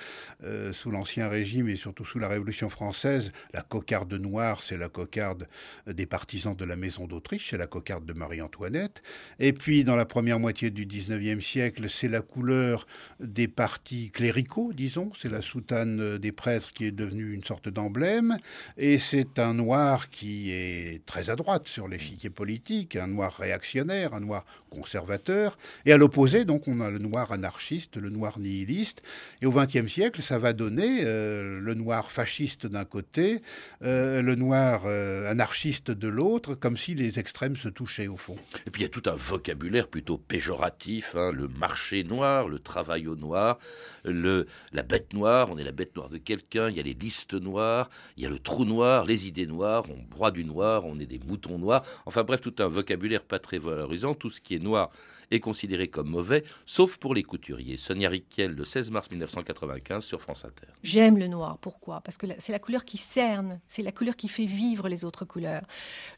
Euh, 0.42 0.72
sous 0.72 0.90
l'Ancien 0.90 1.28
Régime 1.28 1.68
et 1.68 1.76
surtout 1.76 2.04
sous 2.04 2.18
la 2.18 2.28
Révolution 2.28 2.68
française, 2.68 3.32
la 3.54 3.62
cocarde 3.62 4.12
noire, 4.12 4.62
c'est 4.62 4.76
la 4.76 4.90
cocarde 4.90 5.48
des 5.86 6.04
partisans 6.04 6.54
de 6.54 6.64
la 6.66 6.76
Maison 6.76 7.06
d'Autriche, 7.06 7.50
c'est 7.50 7.56
la 7.56 7.66
cocarde 7.66 8.04
de 8.04 8.12
Marie-Antoinette. 8.12 9.02
Et 9.38 9.54
puis, 9.54 9.84
dans 9.84 9.96
la 9.96 10.04
première 10.04 10.38
moitié 10.38 10.70
du 10.70 10.84
XIXe 10.84 11.42
siècle, 11.42 11.88
c'est 11.88 12.08
la 12.08 12.20
couleur 12.20 12.86
des 13.20 13.48
partis 13.48 14.10
cléricaux, 14.10 14.72
disons. 14.74 15.12
C'est 15.16 15.30
la 15.30 15.40
soutane 15.40 16.18
des 16.18 16.32
prêtres 16.32 16.72
qui 16.74 16.84
est 16.84 16.92
devenue 16.92 17.32
une 17.32 17.44
sorte 17.44 17.70
d'emblème. 17.70 18.36
Et 18.76 18.98
c'est 18.98 19.38
un 19.38 19.54
noir 19.54 20.10
qui 20.10 20.50
est 20.50 21.04
très 21.06 21.30
à 21.30 21.36
droite 21.36 21.68
sur 21.68 21.88
les 21.88 21.98
politique, 22.30 22.96
un 22.96 23.06
noir 23.06 23.34
réactionnaire, 23.38 24.14
un 24.14 24.20
noir 24.20 24.44
conservateur. 24.70 25.58
Et 25.86 25.92
à 25.92 25.96
l'opposé, 25.96 26.44
donc, 26.44 26.68
on 26.68 26.80
a 26.80 26.90
le 26.90 26.98
noir 26.98 27.32
anarchiste, 27.32 27.96
le 27.96 28.10
noir 28.10 28.38
nihiliste. 28.38 29.02
Et 29.42 29.46
au 29.46 29.52
XXe 29.52 29.86
siècle, 29.86 30.22
ça 30.22 30.38
va 30.38 30.52
donner 30.52 31.04
euh, 31.04 31.60
le 31.60 31.74
noir 31.74 32.10
fasciste 32.10 32.66
d'un 32.66 32.84
côté, 32.84 33.42
euh, 33.82 34.22
le 34.22 34.34
noir 34.34 34.82
euh, 34.86 35.30
anarchiste 35.30 35.90
de 35.90 36.08
l'autre, 36.08 36.54
comme 36.54 36.76
si 36.76 36.94
les 36.94 37.18
extrêmes 37.18 37.56
se 37.56 37.68
touchaient 37.68 38.08
au 38.08 38.16
fond. 38.16 38.36
Et 38.66 38.70
puis 38.70 38.82
il 38.82 38.84
y 38.84 38.86
a 38.86 38.90
tout 38.90 39.02
un 39.06 39.14
vocabulaire 39.14 39.88
plutôt 39.88 40.18
péjoratif, 40.18 41.14
hein, 41.16 41.30
le 41.32 41.48
marché 41.48 42.04
noir, 42.04 42.48
le 42.48 42.58
travail 42.58 43.06
au 43.06 43.16
noir, 43.16 43.58
la 44.04 44.82
bête 44.82 45.12
noire, 45.12 45.48
on 45.50 45.58
est 45.58 45.64
la 45.64 45.72
bête 45.72 45.94
noire 45.96 46.08
de 46.08 46.18
quelqu'un, 46.18 46.68
il 46.68 46.76
y 46.76 46.80
a 46.80 46.82
les 46.82 46.94
listes 46.94 47.34
noires, 47.34 47.90
il 48.16 48.22
y 48.22 48.26
a 48.26 48.30
le 48.30 48.38
trou 48.38 48.64
noir, 48.64 49.04
les 49.04 49.26
idées 49.26 49.46
noires, 49.46 49.84
on 49.88 50.02
broie 50.02 50.30
du 50.30 50.44
noir, 50.44 50.84
on 50.84 50.98
est 50.98 51.06
des 51.06 51.20
moutons 51.26 51.58
noirs. 51.58 51.84
Enfin 52.06 52.22
bref, 52.22 52.40
tout 52.40 52.54
un 52.58 52.68
vocabulaire 52.68 53.22
pas 53.22 53.38
très 53.38 53.58
valorisant. 53.58 54.14
Tout 54.14 54.30
ce 54.30 54.40
qui 54.40 54.54
est 54.54 54.58
noir 54.58 54.90
est 55.30 55.40
considéré 55.40 55.88
comme 55.88 56.08
mauvais, 56.08 56.44
sauf 56.66 56.96
pour 56.98 57.14
les 57.14 57.22
couturiers. 57.22 57.76
Sonia 57.76 58.08
Riquel, 58.08 58.52
le 58.52 58.64
16 58.64 58.90
mars 58.90 59.10
1995 59.10 60.04
sur 60.04 60.20
France 60.20 60.44
Inter. 60.44 60.66
J'aime 60.82 61.18
le 61.18 61.26
noir. 61.28 61.58
Pourquoi? 61.58 62.00
Parce 62.02 62.16
que 62.16 62.26
c'est 62.38 62.52
la 62.52 62.58
couleur 62.58 62.84
qui 62.84 62.98
cerne, 62.98 63.60
c'est 63.66 63.82
la 63.82 63.92
couleur 63.92 64.16
qui 64.16 64.28
fait 64.28 64.44
vivre 64.44 64.88
les 64.88 65.04
autres 65.04 65.24
couleurs. 65.24 65.66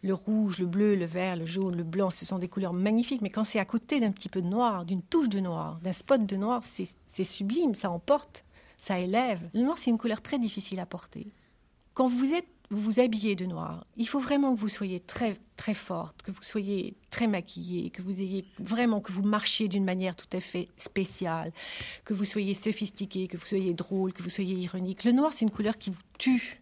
Le 0.03 0.13
rouge, 0.13 0.59
le 0.59 0.67
bleu, 0.67 0.97
le 0.97 1.07
vert, 1.07 1.37
le 1.37 1.47
jaune, 1.47 1.77
le 1.77 1.85
blanc, 1.85 2.11
ce 2.11 2.27
sont 2.27 2.39
des 2.39 2.49
couleurs 2.49 2.73
magnifiques, 2.73 3.23
mais 3.23 3.31
quand 3.31 3.45
c'est 3.45 3.61
à 3.61 3.65
côté 3.65 4.01
d'un 4.01 4.11
petit 4.11 4.29
peu 4.29 4.43
de 4.43 4.49
noir, 4.49 4.85
d'une 4.85 5.03
touche 5.03 5.29
de 5.29 5.41
noir, 5.41 5.79
d'un 5.83 5.93
spot 5.93 6.27
de 6.27 6.37
noir, 6.37 6.63
c'est 6.65 7.25
sublime, 7.25 7.75
ça 7.75 7.91
emporte, 7.91 8.45
ça 8.77 8.99
élève. 8.99 9.41
Le 9.55 9.63
noir, 9.63 9.79
c'est 9.79 9.91
une 9.91 9.99
couleur 9.99 10.21
très 10.21 10.39
difficile 10.39 10.81
à 10.81 10.87
porter. 10.87 11.29
Quand 11.95 12.09
vous 12.09 12.35
êtes 12.35 12.49
vous 12.71 12.81
vous 12.81 13.01
habillez 13.01 13.37
de 13.37 13.47
noir, 13.47 13.87
il 13.97 14.09
faut 14.09 14.21
vraiment 14.21 14.55
que 14.55 14.61
vous 14.61 14.69
soyez 14.69 15.01
très 15.01 15.35
très 15.57 15.75
forte, 15.75 16.23
que 16.23 16.31
vous 16.31 16.43
soyez 16.43 16.97
très 17.11 17.27
maquillée, 17.27 17.91
que 17.91 18.03
vous 18.03 18.21
ayez 18.21 18.45
vraiment 18.59 19.01
que 19.01 19.13
vous 19.13 19.23
marchiez 19.23 19.69
d'une 19.69 19.85
manière 19.85 20.17
tout 20.17 20.29
à 20.33 20.41
fait 20.41 20.69
spéciale, 20.77 21.53
que 22.05 22.15
vous 22.15 22.25
soyez 22.25 22.55
sophistiqué, 22.55 23.27
que 23.29 23.37
vous 23.37 23.47
soyez 23.47 23.73
drôle, 23.73 24.13
que 24.13 24.23
vous 24.23 24.31
soyez 24.31 24.55
ironique. 24.55 25.05
Le 25.05 25.13
noir, 25.13 25.33
c'est 25.33 25.45
une 25.45 25.51
couleur 25.51 25.79
qui 25.79 25.91
vous 25.91 26.03
tue, 26.19 26.61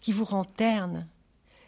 qui 0.00 0.12
vous 0.12 0.24
rend 0.24 0.44
terne, 0.44 1.06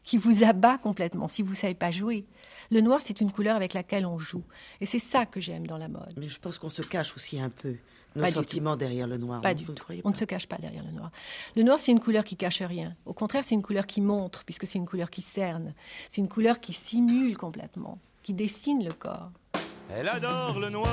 qui 0.05 0.17
vous 0.17 0.45
abat 0.45 0.79
complètement 0.79 1.29
si 1.29 1.43
vous 1.43 1.55
savez 1.55 1.75
pas 1.75 1.91
jouer. 1.91 2.27
Le 2.71 2.81
noir, 2.81 3.01
c'est 3.03 3.21
une 3.21 3.33
couleur 3.33 3.57
avec 3.57 3.75
laquelle 3.75 4.07
on 4.07 4.19
joue, 4.19 4.45
et 4.81 4.87
c'est 4.87 4.99
ça 4.99 5.27
que 5.27 5.41
j'aime 5.41 5.67
dans 5.67 5.79
la 5.79 5.89
mode. 5.89 6.15
Mais 6.17 6.29
je 6.29 6.39
pense 6.39 6.59
qu'on 6.59 6.71
se 6.71 6.83
cache 6.83 7.15
aussi 7.17 7.41
un 7.41 7.51
peu 7.51 7.77
nos 8.15 8.27
sentiments 8.29 8.77
derrière 8.77 9.07
le 9.07 9.17
noir. 9.17 9.41
Pas 9.41 9.55
du 9.55 9.65
tout. 9.65 9.75
On 10.05 10.11
ne 10.11 10.15
se 10.17 10.25
cache 10.25 10.47
pas 10.47 10.59
derrière 10.59 10.85
le 10.85 10.93
noir. 10.93 11.11
Le 11.57 11.63
noir, 11.63 11.79
c'est 11.79 11.93
une 11.93 12.01
couleur 12.01 12.25
qui 12.25 12.37
cache 12.37 12.63
rien. 12.63 12.95
Au 13.07 13.13
contraire, 13.13 13.45
c'est 13.47 13.55
une 13.55 13.63
couleur 13.63 13.87
qui 13.87 14.01
montre, 14.01 14.45
puisque 14.45 14.67
c'est 14.67 14.79
une 14.79 14.87
couleur 14.87 15.11
qui 15.11 15.23
cerne. 15.23 15.75
C'est 16.09 16.21
une 16.21 16.29
couleur 16.29 16.61
qui 16.61 16.73
simule 16.73 17.37
complètement, 17.37 17.99
qui 18.23 18.35
dessine 18.35 18.85
le 18.85 18.93
corps. 18.93 19.31
Elle 19.91 20.09
adore 20.09 20.59
le 20.61 20.71
noir. 20.71 20.89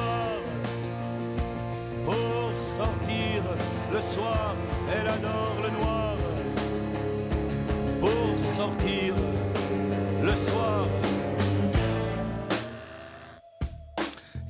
Pour 2.03 2.15
sortir 2.57 3.43
le 3.93 4.01
soir, 4.01 4.55
elle 4.91 5.07
adore 5.07 5.61
le 5.63 5.69
noir. 5.69 6.15
Pour 7.99 8.39
sortir 8.39 9.13
le 10.21 10.35
soir. 10.35 10.87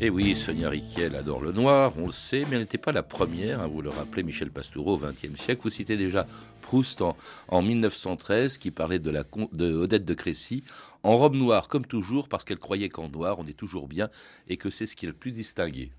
Et 0.01 0.05
eh 0.05 0.09
oui, 0.09 0.33
Sonia 0.33 0.69
Riquel 0.69 1.13
adore 1.13 1.41
le 1.41 1.51
noir, 1.51 1.91
on 1.97 2.05
le 2.05 2.13
sait, 2.13 2.45
mais 2.47 2.55
elle 2.55 2.61
n'était 2.61 2.77
pas 2.77 2.93
la 2.93 3.03
première, 3.03 3.67
vous 3.67 3.81
le 3.81 3.89
rappelez, 3.89 4.23
Michel 4.23 4.49
Pastoureau 4.49 4.93
au 4.93 4.97
XXe 4.97 5.35
siècle. 5.37 5.59
Vous 5.61 5.69
citez 5.69 5.97
déjà 5.97 6.25
Proust 6.61 7.01
en, 7.01 7.61
1913 7.61 8.59
qui 8.59 8.71
parlait 8.71 8.99
de, 8.99 9.09
la, 9.09 9.25
de 9.51 9.73
Odette 9.73 10.05
de 10.05 10.13
Crécy 10.13 10.63
en 11.03 11.17
robe 11.17 11.35
noire, 11.35 11.67
comme 11.67 11.85
toujours, 11.85 12.29
parce 12.29 12.45
qu'elle 12.45 12.59
croyait 12.59 12.87
qu'en 12.87 13.09
noir 13.09 13.39
on 13.39 13.47
est 13.47 13.57
toujours 13.57 13.89
bien 13.89 14.07
et 14.47 14.55
que 14.55 14.69
c'est 14.69 14.85
ce 14.85 14.95
qui 14.95 15.05
est 15.05 15.09
le 15.09 15.13
plus 15.13 15.33
distingué. 15.33 15.91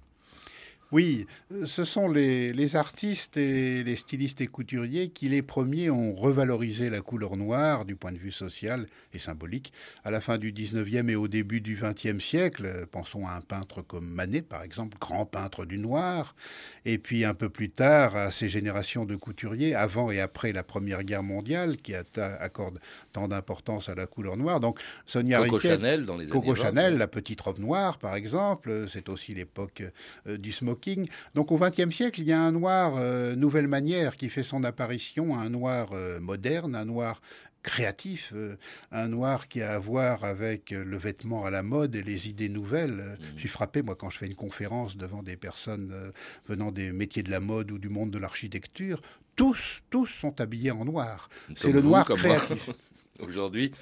Oui, 0.93 1.27
ce 1.65 1.85
sont 1.85 2.09
les, 2.09 2.77
artistes 2.77 3.37
et 3.37 3.85
les 3.85 3.95
stylistes 3.95 4.41
et 4.41 4.49
couturiers 4.49 5.11
qui, 5.11 5.29
les 5.29 5.43
premiers, 5.43 5.89
ont 5.89 6.15
revalorisé 6.15 6.91
la 6.91 7.01
couleur 7.01 7.37
noire 7.37 7.85
du 7.85 7.95
point 7.95 8.11
de 8.13 8.19
vue 8.19 8.33
social 8.33 8.87
et 9.13 9.21
symbolique 9.21 9.73
à 10.05 10.11
la 10.11 10.21
fin 10.21 10.37
du 10.37 10.53
19e 10.53 11.09
et 11.09 11.15
au 11.15 11.29
début 11.29 11.61
du 11.61 11.77
20e 11.77 12.19
siècle. 12.19 12.87
Pensons 12.91 13.27
à 13.27 13.33
un 13.33 13.41
peintre 13.41 13.83
comme 13.83 14.09
Manet, 14.09 14.43
par 14.43 14.63
exemple, 14.63 14.97
grand 15.01 15.27
peintre 15.27 15.65
du 15.65 15.79
noir. 15.79 16.35
Et 16.85 16.99
puis 16.99 17.25
un 17.25 17.35
peu 17.35 17.51
plus 17.51 17.71
tard, 17.71 18.17
à 18.17 18.33
ces 18.33 18.49
générations 18.49 19.05
de 19.05 19.15
couturiers, 19.15 19.77
avant 19.77 20.11
et 20.11 20.21
après 20.21 20.53
la 20.53 20.65
Première 20.65 21.05
Guerre 21.05 21.23
mondiale, 21.23 21.77
qui 21.77 21.95
accordent 21.95 22.81
tant 23.13 23.29
d'importance 23.29 23.89
à 23.89 23.95
la 23.95 24.07
couleur 24.07 24.37
noire. 24.37 24.59
Donc 24.59 24.81
Sonia 25.07 25.39
Coco 25.39 25.61
Chanel 25.61 26.05
dans 26.05 26.17
les 26.17 26.27
Coco 26.27 26.57
Chanel, 26.57 26.99
la 26.99 27.07
petite 27.07 27.41
robe 27.41 27.59
noire, 27.59 27.99
par 27.99 28.17
exemple. 28.17 28.87
C'est 28.89 29.09
aussi 29.09 29.35
l'époque 29.35 29.85
euh, 30.27 30.37
du 30.37 30.51
smoking 30.51 30.80
donc 31.35 31.53
au 31.53 31.59
XXe 31.59 31.95
siècle, 31.95 32.21
il 32.21 32.27
y 32.27 32.33
a 32.33 32.41
un 32.41 32.53
noir 32.53 32.95
euh, 32.97 33.35
nouvelle 33.37 33.69
manière 33.69 34.17
qui 34.17 34.29
fait 34.29 34.43
son 34.43 34.65
apparition, 34.65 35.39
un 35.39 35.51
noir 35.51 35.91
euh, 35.93 36.21
moderne, 36.21 36.75
un 36.75 36.85
noir 36.85 37.21
créatif, 37.63 38.33
euh, 38.35 38.57
un 38.91 39.09
noir 39.09 39.49
qui 39.49 39.61
a 39.61 39.75
à 39.75 39.79
voir 39.79 40.25
avec 40.25 40.71
le 40.71 40.97
vêtement 40.97 41.45
à 41.45 41.51
la 41.51 41.63
mode 41.63 41.95
et 41.95 42.03
les 42.03 42.29
idées 42.29 42.49
nouvelles. 42.49 43.17
Mmh. 43.19 43.25
Je 43.35 43.41
suis 43.41 43.49
frappé, 43.49 43.83
moi, 43.83 43.95
quand 43.95 44.11
je 44.11 44.19
fais 44.19 44.27
une 44.27 44.35
conférence 44.35 44.97
devant 44.97 45.23
des 45.23 45.37
personnes 45.37 45.95
venant 46.49 46.73
des 46.73 46.91
métiers 46.93 47.23
de 47.23 47.31
la 47.31 47.41
mode 47.41 47.71
ou 47.71 47.79
du 47.79 47.91
monde 47.91 48.11
de 48.11 48.19
l'architecture, 48.19 49.03
tous, 49.37 49.83
tous 49.91 50.07
sont 50.07 50.41
habillés 50.41 50.71
en 50.71 50.85
noir. 50.85 51.29
C'est 51.55 51.73
le 51.73 51.83
noir 51.83 52.07
créatif. 52.07 52.71
aujourd'hui. 53.23 53.73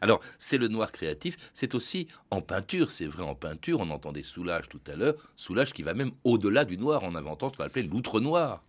Alors, 0.00 0.20
c'est 0.38 0.58
le 0.58 0.68
noir 0.68 0.92
créatif, 0.92 1.36
c'est 1.52 1.74
aussi 1.74 2.08
en 2.30 2.40
peinture, 2.40 2.90
c'est 2.90 3.06
vrai 3.06 3.22
en 3.22 3.34
peinture, 3.34 3.80
on 3.80 3.90
entendait 3.90 4.22
Soulage 4.22 4.68
tout 4.68 4.80
à 4.86 4.96
l'heure, 4.96 5.14
Soulage 5.36 5.72
qui 5.72 5.82
va 5.82 5.94
même 5.94 6.12
au-delà 6.24 6.64
du 6.64 6.78
noir 6.78 7.04
en 7.04 7.14
inventant 7.14 7.48
ce 7.48 7.56
qu'on 7.56 7.64
appelait 7.64 7.82
l'outre-noir. 7.82 8.62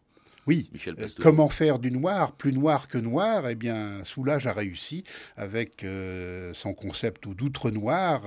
Oui. 0.48 0.70
Michel 0.74 0.96
Euh, 1.00 1.08
comment 1.22 1.50
faire 1.50 1.80
du 1.80 1.92
noir 1.92 2.32
plus 2.34 2.54
noir 2.54 2.88
que 2.88 2.98
noir? 2.98 3.50
Eh 3.50 3.56
bien, 3.56 4.04
Soulage 4.04 4.46
a 4.46 4.54
réussi 4.54 5.04
avec 5.38 5.84
euh, 5.84 6.54
son 6.54 6.74
concept 6.74 7.28
d'outre-noir. 7.28 8.22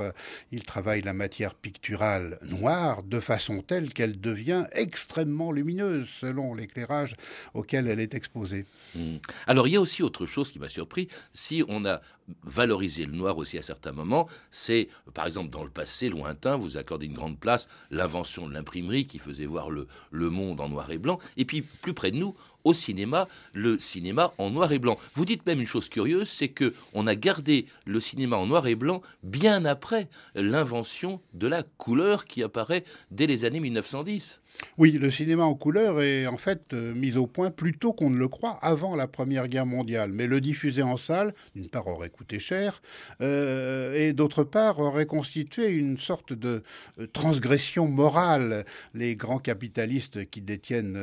Il 0.51 0.65
travaille 0.65 1.03
la 1.03 1.13
matière 1.13 1.55
picturale 1.55 2.39
noire 2.43 3.03
de 3.03 3.21
façon 3.21 3.63
telle 3.63 3.93
qu'elle 3.93 4.21
devient 4.21 4.67
extrêmement 4.73 5.53
lumineuse 5.53 6.09
selon 6.09 6.55
l'éclairage 6.55 7.15
auquel 7.55 7.87
elle 7.87 8.01
est 8.01 8.15
exposée. 8.15 8.67
Hmm. 8.95 9.19
Alors 9.47 9.69
il 9.69 9.75
y 9.75 9.77
a 9.77 9.81
aussi 9.81 10.03
autre 10.03 10.27
chose 10.27 10.51
qui 10.51 10.59
m'a 10.59 10.69
surpris. 10.69 11.09
Si 11.33 11.63
on 11.69 11.85
a 11.85 12.01
valorisé 12.45 13.07
le 13.07 13.13
noir 13.13 13.39
aussi 13.39 13.59
à 13.59 13.63
certains 13.63 13.93
moments, 13.93 14.29
c'est 14.51 14.89
par 15.15 15.27
exemple 15.27 15.51
dans 15.51 15.65
le 15.65 15.71
passé 15.71 16.09
lointain, 16.09 16.57
vous 16.57 16.77
accordez 16.77 17.07
une 17.07 17.15
grande 17.15 17.39
place, 17.39 17.69
l'invention 17.91 18.49
de 18.49 18.53
l'imprimerie 18.53 19.07
qui 19.07 19.19
faisait 19.19 19.47
voir 19.47 19.71
le, 19.71 19.87
le 20.11 20.29
monde 20.29 20.61
en 20.61 20.69
noir 20.69 20.91
et 20.91 20.99
blanc, 20.99 21.19
et 21.37 21.45
puis 21.45 21.63
plus 21.63 21.95
près 21.95 22.08
nous, 22.11 22.35
au 22.65 22.73
cinéma, 22.75 23.29
le 23.53 23.79
cinéma 23.79 24.33
en 24.39 24.51
noir 24.51 24.73
et 24.73 24.79
blanc. 24.79 24.99
Vous 25.15 25.25
dites 25.25 25.47
même 25.47 25.61
une 25.61 25.67
chose 25.67 25.89
curieuse, 25.89 26.29
c'est 26.29 26.49
que 26.49 26.75
on 26.93 27.07
a 27.07 27.15
gardé 27.15 27.67
le 27.87 28.01
cinéma 28.01 28.37
en 28.37 28.47
noir 28.47 28.67
et 28.67 28.75
blanc 28.75 29.03
bien 29.23 29.65
après 29.65 30.09
l'invention 30.35 31.21
de 31.35 31.47
la 31.47 31.63
couleur 31.63 32.25
qui 32.25 32.43
apparaît 32.43 32.85
dès 33.11 33.27
les 33.27 33.45
années 33.45 33.61
1910. 33.61 34.43
Oui, 34.77 34.93
le 34.93 35.11
cinéma 35.11 35.45
en 35.45 35.55
couleur 35.55 36.03
est 36.03 36.27
en 36.27 36.37
fait 36.37 36.73
euh, 36.73 36.93
mis 36.93 37.17
au 37.17 37.29
point 37.29 37.51
plus 37.51 37.75
tôt 37.75 37.93
qu'on 37.93 38.11
ne 38.11 38.19
le 38.19 38.27
croit 38.27 38.59
avant 38.61 38.97
la 38.97 39.07
Première 39.07 39.47
Guerre 39.47 39.67
mondiale. 39.67 40.11
Mais 40.13 40.27
le 40.27 40.41
diffuser 40.41 40.83
en 40.83 40.97
salle, 40.97 41.33
d'une 41.55 41.69
part, 41.69 41.87
aurait 41.87 42.11
coûté 42.11 42.41
cher, 42.41 42.83
euh, 43.21 43.95
et 43.95 44.13
d'autre 44.13 44.43
part, 44.43 44.81
aurait 44.81 45.07
constitué 45.07 45.69
une 45.69 45.97
sorte 45.97 46.33
de 46.33 46.65
euh, 46.99 47.07
transgression 47.13 47.87
morale. 47.87 48.65
Les 48.95 49.15
grands 49.15 49.39
capitalistes 49.39 50.29
qui 50.29 50.41
détiennent 50.41 50.99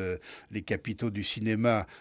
les 0.51 0.61
capitaux 0.61 1.09
du 1.09 1.23
cinéma 1.23 1.44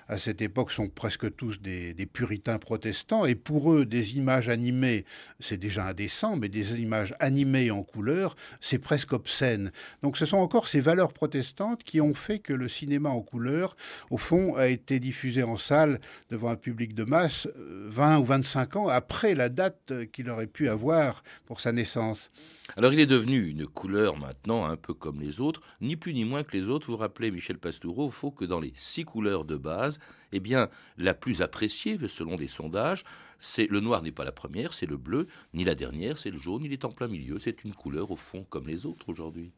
à 0.08 0.18
cette 0.18 0.42
époque 0.42 0.70
sont 0.70 0.88
presque 0.88 1.34
tous 1.36 1.60
des, 1.60 1.94
puritains 2.12 2.58
protestants, 2.58 3.24
et 3.24 3.34
pour 3.34 3.72
eux, 3.72 3.84
des 3.84 4.16
images 4.16 4.48
animées, 4.48 5.04
c'est 5.40 5.56
déjà 5.56 5.86
indécent, 5.86 6.36
mais 6.36 6.48
des 6.48 6.80
images 6.80 7.14
animées 7.18 7.70
en 7.70 7.82
couleur, 7.82 8.36
c'est 8.60 8.78
presque 8.78 9.12
obscène. 9.12 9.72
Donc 10.02 10.16
ce 10.16 10.26
sont 10.26 10.36
encore 10.36 10.68
ces 10.68 10.80
valeurs 10.80 11.12
protestantes 11.12 11.82
qui 11.82 12.00
ont 12.00 12.14
fait 12.14 12.38
que 12.38 12.52
le 12.52 12.68
cinéma 12.68 13.10
en 13.10 13.20
couleur, 13.20 13.74
au 14.10 14.18
fond, 14.18 14.56
a 14.56 14.68
été 14.68 15.00
diffusé 15.00 15.42
en 15.42 15.56
salle 15.56 16.00
devant 16.30 16.50
un 16.50 16.56
public 16.56 16.94
de 16.94 17.04
masse 17.04 17.46
euh, 17.58 17.88
20 17.90 18.18
ou 18.18 18.24
25 18.24 18.76
ans 18.76 18.88
après 18.88 19.34
la 19.34 19.48
date 19.48 19.90
euh, 19.90 20.04
qu'il 20.06 20.30
aurait 20.30 20.46
pu 20.46 20.68
avoir 20.68 21.22
pour 21.46 21.60
sa 21.60 21.72
naissance. 21.72 22.30
Alors 22.76 22.92
il 22.92 23.00
est 23.00 23.06
devenu 23.06 23.46
une 23.46 23.66
couleur 23.66 24.16
maintenant 24.16 24.64
un 24.64 24.76
peu 24.76 24.94
comme 24.94 25.20
les 25.20 25.40
autres, 25.40 25.60
ni 25.80 25.96
plus 25.96 26.14
ni 26.14 26.24
moins 26.24 26.42
que 26.42 26.56
les 26.56 26.68
autres. 26.68 26.86
Vous 26.86 26.96
rappelez 26.96 27.30
Michel 27.30 27.58
Pastoureau, 27.58 28.10
faut 28.10 28.30
que 28.30 28.44
dans 28.44 28.60
les 28.60 28.72
six 28.74 29.04
couleurs 29.04 29.33
de 29.42 29.56
base, 29.56 29.98
eh 30.30 30.38
bien 30.38 30.68
la 30.96 31.14
plus 31.14 31.42
appréciée 31.42 31.98
selon 32.06 32.36
des 32.36 32.46
sondages, 32.46 33.02
c'est 33.40 33.66
le 33.66 33.80
noir 33.80 34.02
n'est 34.02 34.12
pas 34.12 34.24
la 34.24 34.32
première, 34.32 34.72
c'est 34.72 34.86
le 34.86 34.96
bleu, 34.96 35.26
ni 35.52 35.64
la 35.64 35.74
dernière, 35.74 36.16
c'est 36.16 36.30
le 36.30 36.38
jaune. 36.38 36.64
Il 36.64 36.72
est 36.72 36.84
en 36.84 36.92
plein 36.92 37.08
milieu. 37.08 37.38
C'est 37.40 37.64
une 37.64 37.74
couleur 37.74 38.10
au 38.10 38.16
fond 38.16 38.46
comme 38.48 38.68
les 38.68 38.86
autres 38.86 39.08
aujourd'hui. 39.08 39.50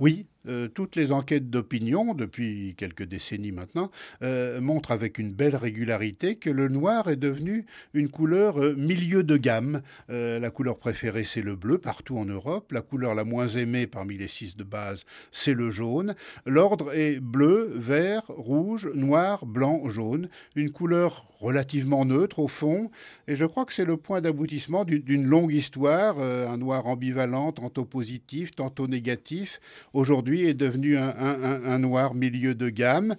Oui, 0.00 0.26
euh, 0.48 0.68
toutes 0.68 0.96
les 0.96 1.12
enquêtes 1.12 1.50
d'opinion, 1.50 2.14
depuis 2.14 2.74
quelques 2.76 3.04
décennies 3.04 3.52
maintenant, 3.52 3.90
euh, 4.22 4.60
montrent 4.60 4.90
avec 4.90 5.18
une 5.18 5.32
belle 5.32 5.54
régularité 5.54 6.36
que 6.36 6.50
le 6.50 6.68
noir 6.68 7.08
est 7.08 7.16
devenu 7.16 7.64
une 7.94 8.08
couleur 8.08 8.60
euh, 8.60 8.74
milieu 8.76 9.22
de 9.22 9.36
gamme. 9.36 9.82
La 10.08 10.50
couleur 10.50 10.78
préférée, 10.78 11.24
c'est 11.24 11.42
le 11.42 11.56
bleu 11.56 11.78
partout 11.78 12.18
en 12.18 12.24
Europe. 12.24 12.72
La 12.72 12.82
couleur 12.82 13.14
la 13.14 13.24
moins 13.24 13.46
aimée 13.46 13.86
parmi 13.86 14.18
les 14.18 14.28
six 14.28 14.56
de 14.56 14.64
base, 14.64 15.04
c'est 15.30 15.54
le 15.54 15.70
jaune. 15.70 16.14
L'ordre 16.46 16.92
est 16.94 17.20
bleu, 17.20 17.72
vert, 17.74 18.24
rouge, 18.28 18.90
noir, 18.94 19.46
blanc, 19.46 19.88
jaune. 19.88 20.28
Une 20.54 20.70
couleur 20.70 21.26
relativement 21.40 22.04
neutre 22.04 22.38
au 22.38 22.48
fond. 22.48 22.90
Et 23.26 23.34
je 23.34 23.44
crois 23.44 23.64
que 23.64 23.72
c'est 23.72 23.84
le 23.84 23.96
point 23.96 24.20
d'aboutissement 24.20 24.84
d'une 24.84 25.26
longue 25.26 25.52
histoire, 25.52 26.18
un 26.20 26.56
noir 26.56 26.86
ambivalent, 26.86 27.52
tantôt 27.52 27.84
positif, 27.84 28.54
tantôt 28.54 28.86
négatif. 28.86 29.60
Aujourd'hui 29.92 30.31
est 30.40 30.54
devenu 30.54 30.96
un, 30.96 31.78
noir 31.78 32.14
milieu 32.14 32.54
de 32.54 32.68
gamme. 32.68 33.16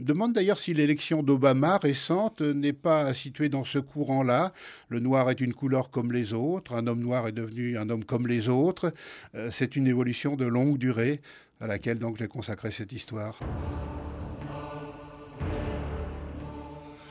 Demande 0.00 0.32
d'ailleurs 0.32 0.58
si 0.58 0.74
l'élection 0.74 1.22
d'Obama 1.22 1.78
récente 1.78 2.40
n'est 2.40 2.72
pas 2.72 3.14
située 3.14 3.48
dans 3.48 3.64
ce 3.64 3.78
courant-là. 3.78 4.52
Le 4.88 4.98
noir 4.98 5.30
est 5.30 5.40
une 5.40 5.54
couleur 5.54 5.90
comme 5.90 6.10
les 6.10 6.32
autres, 6.32 6.74
un 6.74 6.88
homme 6.88 7.00
noir 7.00 7.28
est 7.28 7.32
devenu 7.32 7.78
un 7.78 7.88
homme 7.90 8.04
comme 8.04 8.26
les 8.26 8.48
autres. 8.48 8.92
Euh, 9.36 9.50
c'est 9.52 9.76
une 9.76 9.86
évolution 9.86 10.34
de 10.34 10.46
longue 10.46 10.78
durée 10.78 11.20
à 11.60 11.68
laquelle 11.68 11.98
donc 11.98 12.18
j'ai 12.18 12.26
consacré 12.26 12.72
cette 12.72 12.92
histoire. 12.92 13.38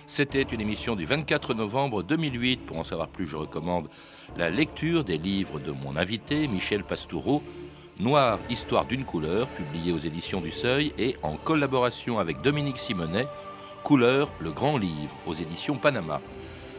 C'était 0.06 0.42
une 0.42 0.60
émission 0.60 0.96
du 0.96 1.06
24 1.06 1.54
novembre 1.54 2.04
2008. 2.04 2.66
Pour 2.66 2.78
en 2.78 2.84
savoir 2.84 3.08
plus, 3.08 3.26
je 3.26 3.38
recommande 3.38 3.88
la 4.36 4.50
lecture 4.50 5.04
des 5.04 5.18
livres 5.18 5.60
de 5.60 5.72
mon 5.72 5.96
invité, 5.96 6.48
Michel 6.48 6.84
Pastoureau, 6.84 7.42
Noir, 8.04 8.38
Histoire 8.50 8.84
d'une 8.84 9.06
couleur, 9.06 9.48
publié 9.48 9.94
aux 9.94 9.98
éditions 9.98 10.42
du 10.42 10.52
Seuil, 10.52 10.92
et 10.98 11.16
en 11.22 11.38
collaboration 11.38 12.20
avec 12.20 12.42
Dominique 12.42 12.78
Simonet, 12.78 13.28
Couleur, 13.86 14.30
le 14.42 14.52
grand 14.52 14.78
livre, 14.78 15.16
aux 15.26 15.34
éditions 15.34 15.78
Panama. 15.78 16.20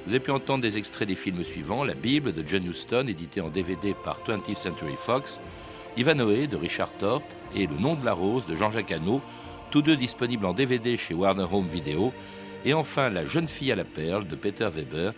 Vous 0.04 0.12
avez 0.12 0.20
pu 0.20 0.32
entendre 0.32 0.60
des 0.60 0.76
extraits 0.76 1.08
des 1.08 1.14
films 1.14 1.42
suivants 1.42 1.82
La 1.82 1.94
Bible 1.94 2.34
de 2.34 2.46
John 2.46 2.66
Huston, 2.66 3.06
édité 3.08 3.40
en 3.40 3.48
DVD 3.48 3.94
par 4.04 4.20
20th 4.28 4.54
Century 4.54 4.96
Fox, 4.98 5.40
Ivanhoe 5.96 6.46
de 6.46 6.58
Richard 6.58 6.92
Thorpe 6.98 7.24
et 7.56 7.66
Le 7.66 7.76
nom 7.78 7.94
de 7.94 8.04
la 8.04 8.12
rose 8.12 8.46
de 8.46 8.54
Jean-Jacques 8.54 8.92
Hano, 8.92 9.22
tous 9.70 9.80
deux 9.80 9.96
disponibles 9.96 10.44
en 10.44 10.52
DVD 10.52 10.98
chez 10.98 11.14
Warner 11.14 11.46
Home 11.50 11.68
Video, 11.68 12.12
et 12.66 12.74
enfin 12.74 13.08
La 13.08 13.24
jeune 13.24 13.48
fille 13.48 13.72
à 13.72 13.76
la 13.76 13.84
perle 13.84 14.28
de 14.28 14.36
Peter 14.36 14.68
Weber, 14.70 15.14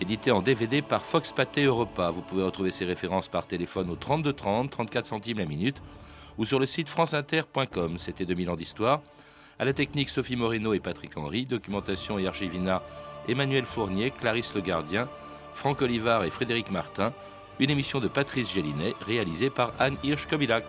édité 0.00 0.30
en 0.30 0.42
DVD 0.42 0.82
par 0.82 1.04
Fox 1.04 1.32
Pathé 1.32 1.64
Europa. 1.64 2.10
Vous 2.10 2.22
pouvez 2.22 2.42
retrouver 2.42 2.70
ces 2.72 2.84
références 2.84 3.28
par 3.28 3.46
téléphone 3.46 3.90
au 3.90 3.96
32 3.96 4.32
30, 4.32 4.70
34 4.70 5.06
centimes 5.06 5.38
la 5.38 5.46
minute, 5.46 5.82
ou 6.36 6.44
sur 6.44 6.58
le 6.58 6.66
site 6.66 6.88
franceinter.com. 6.88 7.98
C'était 7.98 8.24
2000 8.24 8.50
ans 8.50 8.56
d'histoire. 8.56 9.00
À 9.58 9.64
la 9.64 9.72
technique, 9.72 10.08
Sophie 10.08 10.36
Moreno 10.36 10.72
et 10.74 10.80
Patrick 10.80 11.16
Henry. 11.16 11.46
Documentation 11.46 12.18
et 12.18 12.26
archivina, 12.26 12.82
Emmanuel 13.28 13.64
Fournier, 13.64 14.10
Clarisse 14.10 14.54
Le 14.54 14.60
Gardien, 14.60 15.08
Franck 15.54 15.82
Olivard 15.82 16.24
et 16.24 16.30
Frédéric 16.30 16.70
Martin. 16.70 17.12
Une 17.58 17.70
émission 17.70 17.98
de 17.98 18.06
Patrice 18.06 18.52
Gélinet, 18.52 18.94
réalisée 19.04 19.50
par 19.50 19.72
Anne 19.80 19.96
Hirsch-Kobilac. 20.04 20.64